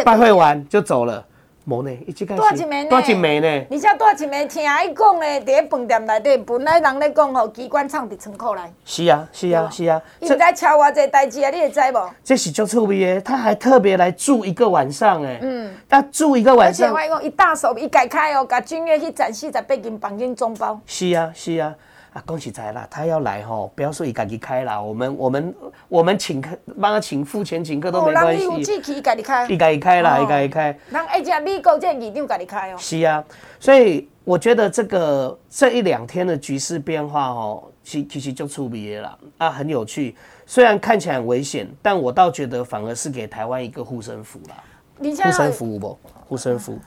[0.05, 1.25] 拜会完就走了。
[1.65, 2.65] 无呢，一直开始多一
[3.13, 8.61] 枚呢，而且多一枚听伊讲呢，伫个饭店内底，本来人咧讲吼，机关厂伫仓库内。
[8.85, 10.01] 是啊，是啊，是啊。
[10.19, 12.09] 伊在敲偌济代志啊，你会知无？
[12.23, 15.39] 这是足趣味的，他还特别来住一个晚上诶。
[15.41, 15.73] 嗯。
[15.89, 16.93] 他住一个晚上。
[16.93, 20.79] 而且我讲，伊大手一解开哦，甲君悦去展示在北京房间中包。
[20.85, 21.73] 是啊，是啊。
[22.15, 22.87] 啊，恭喜在啦！
[22.89, 25.53] 他要来吼，不要说伊家己开啦，我们我们
[25.89, 28.45] 我们请客，帮他请付钱请客都没关系。
[28.45, 29.45] 人有志气，家己开。
[29.49, 30.67] 伊家己开啦，伊家己开。
[30.89, 32.77] 人而且美国这议长家己开哦。
[32.79, 33.21] 是啊，
[33.59, 40.15] 所以我觉得这个这一两天的局势变化哦，其其实就出别了啊，很有趣。
[40.45, 44.55] 虽然看起来很危险，但我倒觉得反而是给台湾一个护身符啦。
[44.97, 45.99] 护身符不？
[46.29, 46.79] 护身符。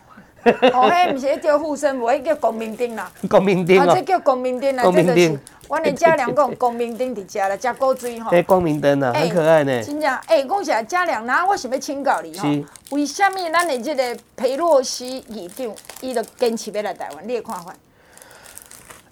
[0.73, 3.11] 哦，迄毋是迄叫护身符，迄叫光明顶啦。
[3.29, 4.83] 光明顶啊，这叫光明顶啦。
[4.83, 5.39] 国民丁，
[5.69, 8.31] 阮的嘉良讲光明顶伫遮啦，遮古锥吼。
[8.31, 9.83] 哎，光明灯啊，很可爱呢。
[9.83, 12.49] 真正，哎，讲起来嘉良，那我想要请教你吼，
[12.91, 15.71] 为什么咱的即个裴洛西议长，
[16.01, 17.27] 伊就坚持要来台湾？
[17.27, 17.75] 你的看法？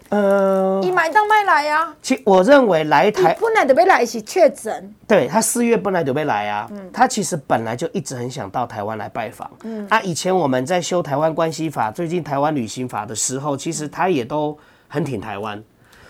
[0.09, 1.93] 呃，伊买当卖来啊。
[2.01, 4.93] 其我认为来台本来就要来是确诊。
[5.07, 6.67] 对，他四月本来就要来啊。
[6.71, 9.49] 嗯，他其实本来就一直很想到台湾来拜访。
[9.63, 15.61] 嗯啊，以前我们在修台湾关系法，最近台湾旅行法的时候，其实他也都很挺台湾，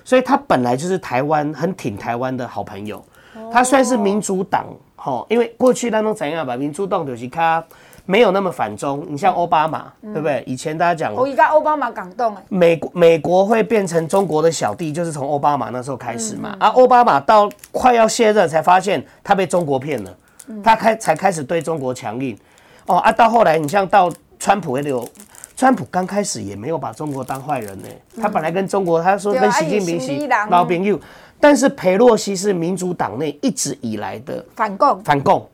[0.03, 3.03] 所以他本来就是台湾很挺台湾的好朋友。
[3.51, 7.63] 他算是民主党，吼，因为过去当中怎样把，民主党就是他。
[8.07, 10.41] 没有那么反中，你像奥巴马，嗯、对不对？
[10.47, 12.41] 以前大家讲，我一个奥巴马感动哎。
[12.47, 16.55] 美国美国会变成中国的小弟，就是从奥巴马那时候开始嘛。
[16.57, 22.35] 啊、奥巴马到快要卸任才发现他被中国骗了，嗯、他开才开始对中国强硬。
[22.85, 25.05] 哦啊，到后来你像到川普也有，
[25.57, 27.87] 川普刚开始也没有把中国当坏人呢。
[28.15, 30.97] 嗯、他本来跟中国他说跟习近平是老朋友，
[31.41, 35.45] 但是裴洛西是民主党内一直以来的反共反共。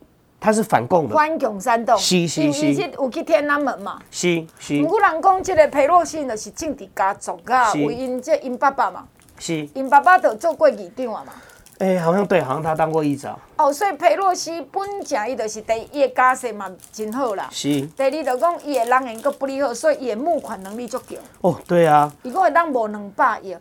[0.44, 3.98] 他是反共的，反共煽动，是是是，有去天安门嘛？
[4.10, 4.78] 是是。
[4.82, 9.06] 不过人讲，这个裴洛西就是政治家族啊，为因这因爸爸嘛，
[9.38, 11.32] 是，因爸爸都做过议长啊嘛。
[11.78, 13.38] 哎，好像对，好像他当过议长。
[13.56, 17.48] 哦，所以佩洛西本正伊就是第一，伊的家世嘛真好啦。
[17.50, 17.80] 是。
[17.80, 21.16] 第二就讲伊的人缘阁不离好，所以伊的募款能力足强。
[21.40, 22.12] 哦，对啊。
[22.22, 23.56] 伊讲会当无两百亿。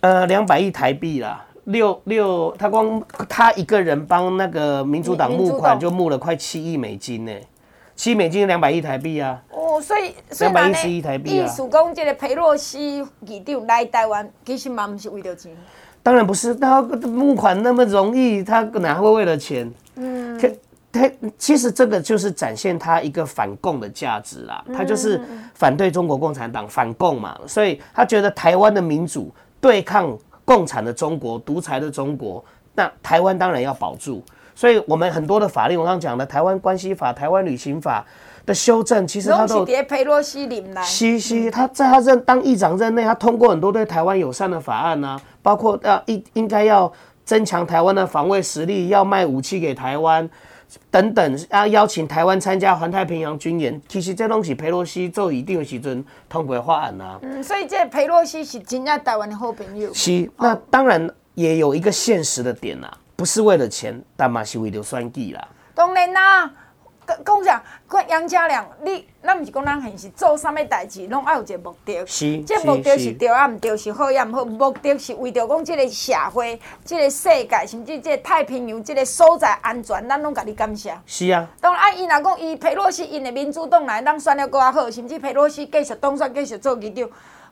[0.00, 1.44] 呃，两百亿台币啦。
[1.68, 7.32] 六六，他光他一个人帮那个民主党募款就募了快七亿美金呢，
[7.94, 9.38] 七美金两百亿台币啊。
[9.50, 11.44] 哦，所以两百一十亿台币啊。
[11.44, 15.54] 意思讲，这个裴洛西议长来台湾，其实嘛不是为了钱。
[16.02, 19.70] 当然不是，他募款那么容易，他哪会为了钱？
[19.96, 20.40] 嗯，
[20.90, 25.20] 他其实这个就是展现他一个反共的价值啦，他就是
[25.52, 30.16] 反对中国共产党，反共嘛，所以他觉得台湾的民主对抗。
[30.48, 32.42] 共产的中国，独裁的中国，
[32.74, 34.24] 那台湾当然要保住。
[34.54, 38.02] 所以，我们很多的法律，我刚刚讲的《台湾关系法》、《台湾旅行法》
[38.46, 39.66] 的修正，其实他都。
[39.66, 40.82] 是佩洛西领来。
[40.82, 46.90] 西西，他在他任当议长任内，他通过很多对台湾友善的法案呢、啊，包括要应应该要
[47.26, 50.28] 增强台湾的防卫实力，要卖武器给台湾。
[50.90, 57.18] 等等，啊，邀请台湾参加环太平洋军演，其实这东西佩洛西做一定的时阵通过法案啊。
[57.22, 59.92] 嗯，所以这佩洛西是真正台湾的好朋友。
[59.94, 65.48] 是，那当然也有一个现实的点啦，不是为了钱，但嘛是为了算计啦。
[65.74, 66.50] 当然啦。
[67.24, 67.62] 讲啥？
[67.88, 72.06] 看杨家良，你咱毋是讲咱现是做啥物代志，拢爱有一个目的。
[72.06, 74.44] 是，这目的是对啊，毋对是好也毋好。
[74.44, 80.96] 目的是为着讲即个社会、即个世界，甚至即个太平洋即个所在安全，咱拢甲你感谢。
[81.06, 81.48] 是啊。
[81.60, 87.08] 当然，啊，伊若讲伊佩洛西因的民主党来，咱选了搁较好，甚至佩洛西继续当选，继续做议长。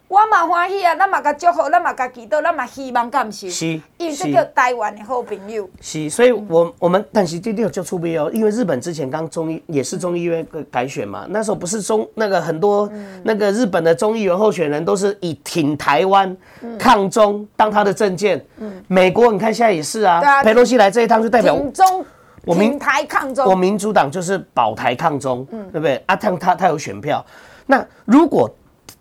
[0.08, 3.66] 我嘛欢喜啊，咱嘛甲祝福，咱嘛甲祈祷，咱嘛希望敢是，是，
[3.98, 5.68] 因为这叫台湾的好朋友。
[5.80, 12.88] 是，所以我我们但是这里有就出边哦，因为日本之前刚中医也是众议院改选嘛，那时候不是中那个很多
[13.24, 16.34] 那个日本的中议员候选人都是以挺台湾、
[16.78, 18.44] 抗中当他的政见。
[18.58, 22.04] 嗯，美国你看现在也是啊，佩洛西来这一趟就代表中。
[22.44, 26.00] 我民挺台抗中，我民主党就是保台抗中，嗯，对不对？
[26.06, 27.26] 啊，他他他有选票，
[27.66, 28.48] 那如果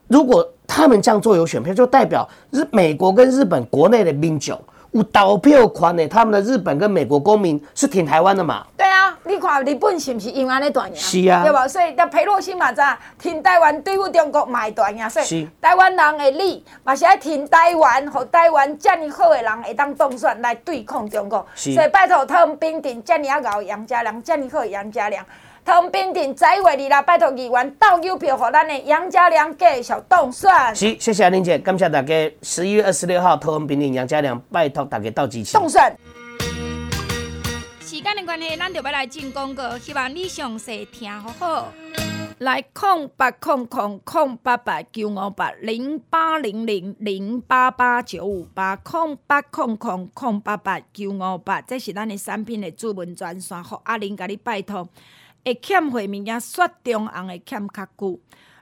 [0.07, 4.59] 如果他们这样做有选票，就代表日美国跟日本国内的民众
[4.91, 8.65] 有投票权的，他们的日本跟美国公民是挺台湾的嘛？
[8.77, 11.67] 对啊，你看日本是不是因为安尼断是啊，对吧？
[11.67, 25.25] 所以那裴洛西嘛，咋挺台湾对付中国买断呀，所以是台湾人的理嘛是爱挺台湾，和台湾这么好的人会当当选来对抗中国，所以拜托汤炳廷这么啊牛杨家良，这么好的杨家良。
[25.65, 30.75] 汤炳廷十一月二日，拜托议员投邮票，给咱的杨家良继续当选。
[30.75, 32.31] 是，谢谢阿玲姐，感谢大家。
[32.43, 35.53] 十一月二十六号，汤炳廷杨家良，拜托大家到支持。
[35.53, 35.97] 当选。
[37.81, 41.73] 时间的关系，咱就要来进广告，希望你详细听好好。
[42.37, 54.87] 来，空八空空空八八九五八零八零零零八八九五八空八空空空八八九五八，这是咱的产品的主文专线，和阿玲甲你拜托。
[55.45, 58.19] 会欠货物件，雪中红会欠较久；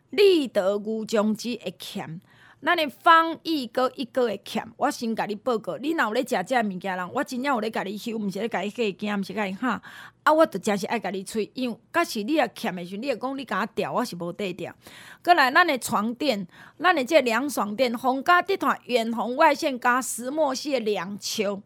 [0.09, 2.19] 立德牛樟芝会欠，
[2.61, 4.69] 咱的防疫阁一个会欠。
[4.75, 9.81] 我先甲你报告，你若有咧食这物件人，我真正有咧甲你收，毋是咧甲你吓惊，毋是甲你吓。
[10.23, 14.75] 啊，我着真是爱甲你催，因为假使你若欠的时，你会讲你甲我调，我是无得调。
[15.23, 16.45] 过来，咱的床垫，
[16.77, 21.61] 咱的这凉爽垫，红家地毯远红外线加石墨矽两球，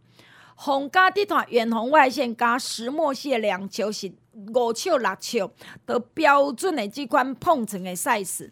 [0.53, 4.11] 红家地毯远红外线加石墨矽两球是。
[4.53, 5.49] 五尺六尺，
[5.85, 8.51] 都标准的即款碰床的 size，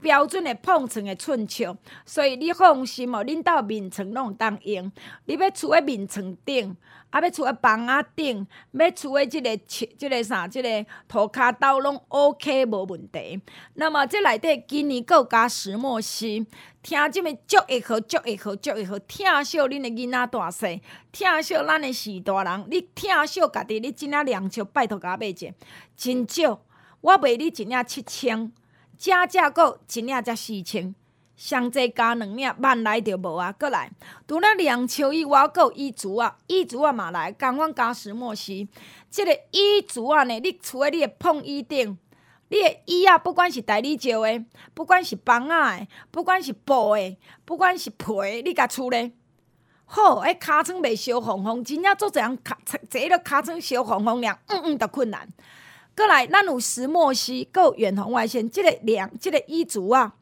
[0.00, 1.64] 标准的碰床的寸尺，
[2.04, 4.90] 所以你放心哦，恁兜眠床拢有当用。
[5.26, 6.76] 你要厝诶眠床顶，
[7.10, 13.40] 啊要厝诶房仔顶，要厝诶即个即、个啥，即、个涂骹斗拢 OK 无问题。
[13.74, 16.46] 那么这内底今年阁有加石墨烯。
[16.82, 20.80] 听即么足会好，足会好，足会好，疼惜恁的囡仔大细，
[21.10, 25.52] 疼惜咱的四大人，你疼惜家己，你真正两笑，拜托甲我买者，
[25.96, 26.60] 真少，
[27.00, 28.52] 我卖你一领七千，
[28.98, 30.94] 加价购一领才四千，
[31.36, 33.90] 上济加两领万来就无啊，过来，
[34.26, 38.64] 除了两笑以外，阁有衣橱啊，衣橱啊嘛来，共款加石墨烯，
[39.10, 41.98] 即、这个衣橱啊呢，你除诶你会碰衣顶。
[42.48, 49.10] 你的椅啊，不管是大理石的，不管是枋仔的，不管是布的，不管是皮的，你甲厝咧
[49.84, 52.54] 好，迄尻川袂烧红红，真正做这样尻
[52.88, 55.28] 坐了尻川烧红红了，嗯嗯的困难。
[55.96, 60.14] 过来，咱有石墨烯，阁有远红外线，即、这个两，即、这个衣橱啊，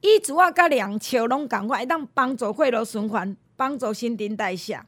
[0.00, 4.80] 衣橱啊，甲两笑拢共款，会当帮助血液循环，帮助新陈代谢。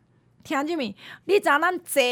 [0.42, 0.96] 听见没？
[1.26, 2.02] 你知咱坐，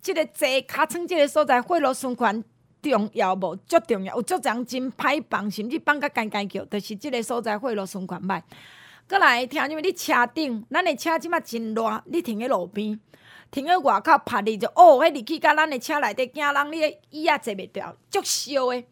[0.00, 2.44] 即个坐尻川即个所在，血液循环。
[2.82, 3.54] 重要无？
[3.64, 8.42] 足重要，有足张真歹放，甚至放甲干干叫，就是即个所在血路循环歹。
[9.08, 12.98] 过来听你们，你车顶，咱的车即马真热，你停喺路边，
[13.52, 18.84] 停喺外口拍你就哦，迄日去甲咱的车内底惊人，你的椅仔坐袂牢，足烧的。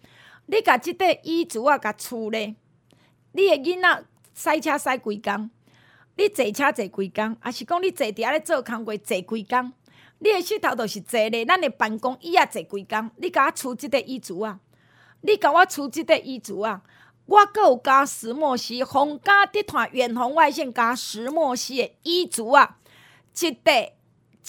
[0.46, 2.54] 你甲即块椅子啊，甲厝咧，
[3.32, 4.04] 你的囡仔
[4.34, 5.50] 赛车赛规工，
[6.16, 9.72] 你坐车坐规工，还是讲你坐伫遐咧做工过坐规工？
[10.18, 13.10] 你诶膝头着是坐咧，咱诶办公椅仔坐规工。
[13.16, 14.60] 你甲我出即块椅子啊？
[15.22, 16.82] 你甲我出即块椅子啊？
[17.24, 22.76] 我阁有加石墨烯，红家地毯远红外线加石墨烯诶椅子啊！
[23.40, 23.94] 一块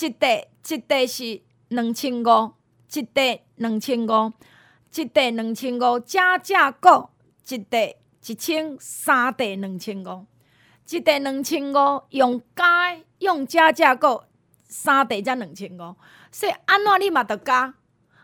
[0.01, 2.53] 一块一块是两千五，
[2.93, 4.33] 一块两千五，
[4.95, 7.09] 一块两千五加价购
[7.47, 7.95] 一块
[8.25, 10.25] 一千三块两千五，
[10.89, 14.23] 一块两千五用加用加价购。
[14.73, 15.95] 三地才两千五，
[16.31, 17.73] 所以安怎你嘛得加？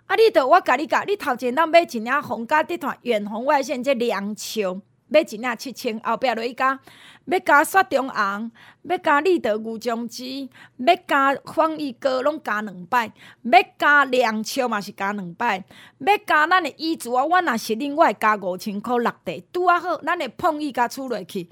[0.05, 6.79] 啊，你得我甲你讲，你头前当买一领红家地毯远红外线这凉秋买一领七千，后壁落去加，
[7.25, 8.51] 要加雪中红，
[8.83, 13.11] 要加立德牛樟芝，要加方一哥拢加两摆，
[13.43, 15.63] 要加两 triệu 嘛是加两摆，
[15.99, 21.49] 要加咱的衣橱啊，我若是恁，我会加五千箍六地，拄啊好，咱的碰椅甲厝落去。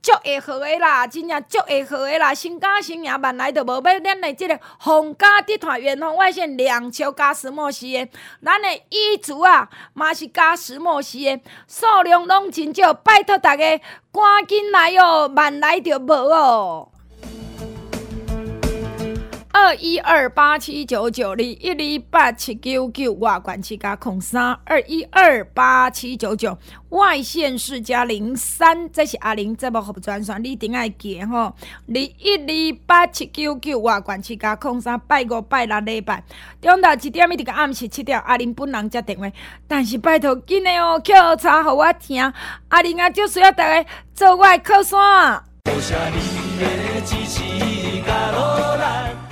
[0.00, 8.08] 足会好诶啦，真正足会好诶啦，新家新娘万来就无要咱的即个红家地毯远红外线两球加石墨烯诶，
[8.42, 13.78] 咱的衣橱啊嘛是加石墨烯诶，数量拢真少，拜托大家
[14.12, 16.88] 赶紧来哦，万来就无哦。
[19.60, 26.56] 二一二八七九九二一二八七九九外管七加空三二一二八七九九
[26.90, 31.36] 外线是加零三，这是阿玲这部服务专线，你一定爱记吼。
[31.38, 31.54] 二
[31.88, 36.22] 一二八七九九外管七加空三拜五拜六礼拜，
[36.62, 39.28] 中昼一点一直到暗时七点，阿玲本人接电话，
[39.66, 42.32] 但是拜托紧的哦，叫查互我听，
[42.68, 45.42] 阿玲啊就需要大家做我的靠山。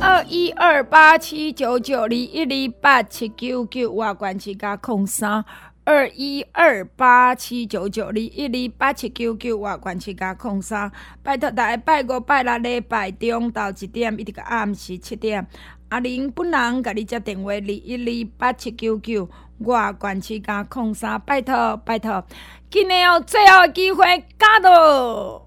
[0.00, 5.44] 二一二八七九九二一二八七九九，外关七加空三。
[5.84, 10.90] 二一二八七九九二一二八七九九，外关七加空三。
[11.22, 15.46] 拜托大家拜五拜六礼拜中到一点，一直到暗时七点。
[15.90, 19.28] 阿玲本人甲你接电话二一二八七九九，
[19.58, 21.20] 外关七加空三。
[21.20, 22.24] 拜托拜托，
[22.70, 24.04] 今年有最后机会
[24.38, 25.46] 加到。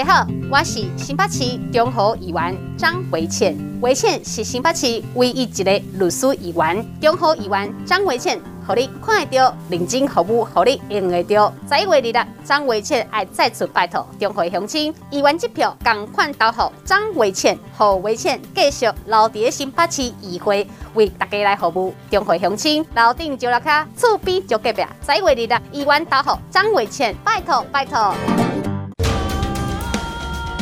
[0.00, 3.54] 大家好，我是新北市中和议员张维倩。
[3.82, 6.86] 维倩是新北市唯一一个律师议员。
[7.02, 11.52] 中和议员张维倩，让你看得到认真服务，让你用得到。
[11.68, 21.92] 十一月二日，张维倩爱再次拜托中和乡亲，议员支票共款投予张维倩，让维倩继续留在新北市议会，为大家来服务。
[22.10, 24.82] 中和乡亲，楼顶就楼卡，厝边就隔壁。
[25.06, 28.14] 十一月二日，议员投予张维倩，拜托拜托。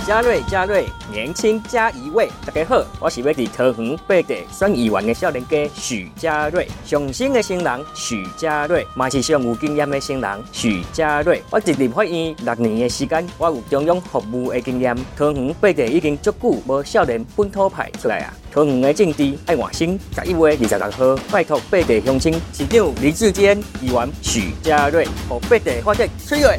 [0.09, 2.31] 嘉瑞，嘉瑞，年轻加一位。
[2.47, 11.43] 大家好，我是要伫桃园八地选议员的少年家许嘉瑞，上新的新人许嘉瑞，嘛是上有经验的新人许嘉瑞。
[11.51, 14.97] 我进立法院六年的时间，我有中央服务的经验。
[15.15, 18.33] 桃园八地已经足久无少年本土派出来啊！
[18.51, 26.59] 桃园的政治爱换新，十一月二十六号，拜托八地乡亲市长李志坚议员许嘉瑞，和八地发展出来。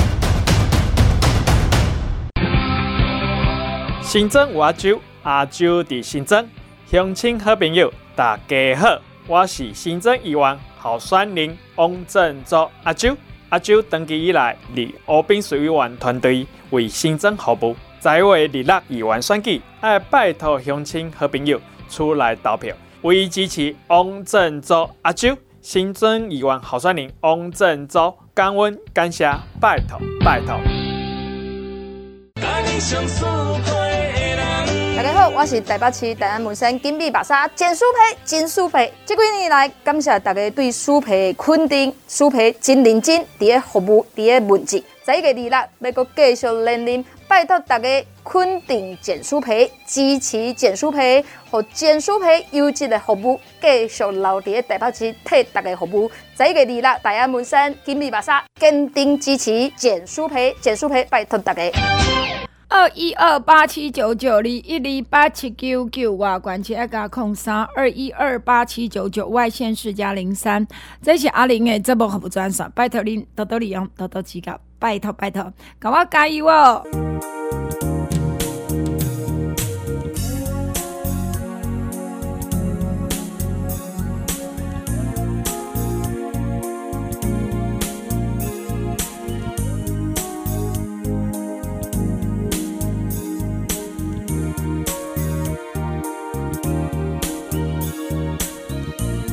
[4.11, 6.45] 新庄有阿洲，阿洲伫新庄，
[6.85, 13.15] 乡亲好朋友，大家好，我是新庄议员候选人王振洲阿洲。
[13.47, 21.57] 阿洲登记以来，伫乌滨水委员团队为新庄服务，在位立立议员选举，爱拜托乡亲好朋友
[21.89, 25.37] 出来投票，唯一支持王振洲阿洲。
[25.61, 30.59] 新庄议员候选人王振洲，感恩感谢，拜托拜托。
[35.01, 38.93] 大家好，我是台北市大安门山金碧白沙简书培，简书培。
[39.03, 44.77] 这几年来，感谢大家对书培的肯定，书培真认真，伫个服务，伫个文字。
[45.03, 56.11] 十一月二日，要继续连任，拜托大家肯定简书培，支持简书培，和简书培优质的服务，继续留伫个台北市替大家服务。
[56.37, 61.63] 十一月二，大安门山金碧白沙坚定支持简书培，简书培，拜托大家。
[62.71, 70.65] 二一二八七九九二一二八七九九外关切加空三二一二八七九九外线是加零三，
[71.01, 75.51] 这是阿玲诶，节目服务专线，拜托您多多利用，多多指教，拜托拜托，
[75.81, 76.81] 给我加油哦！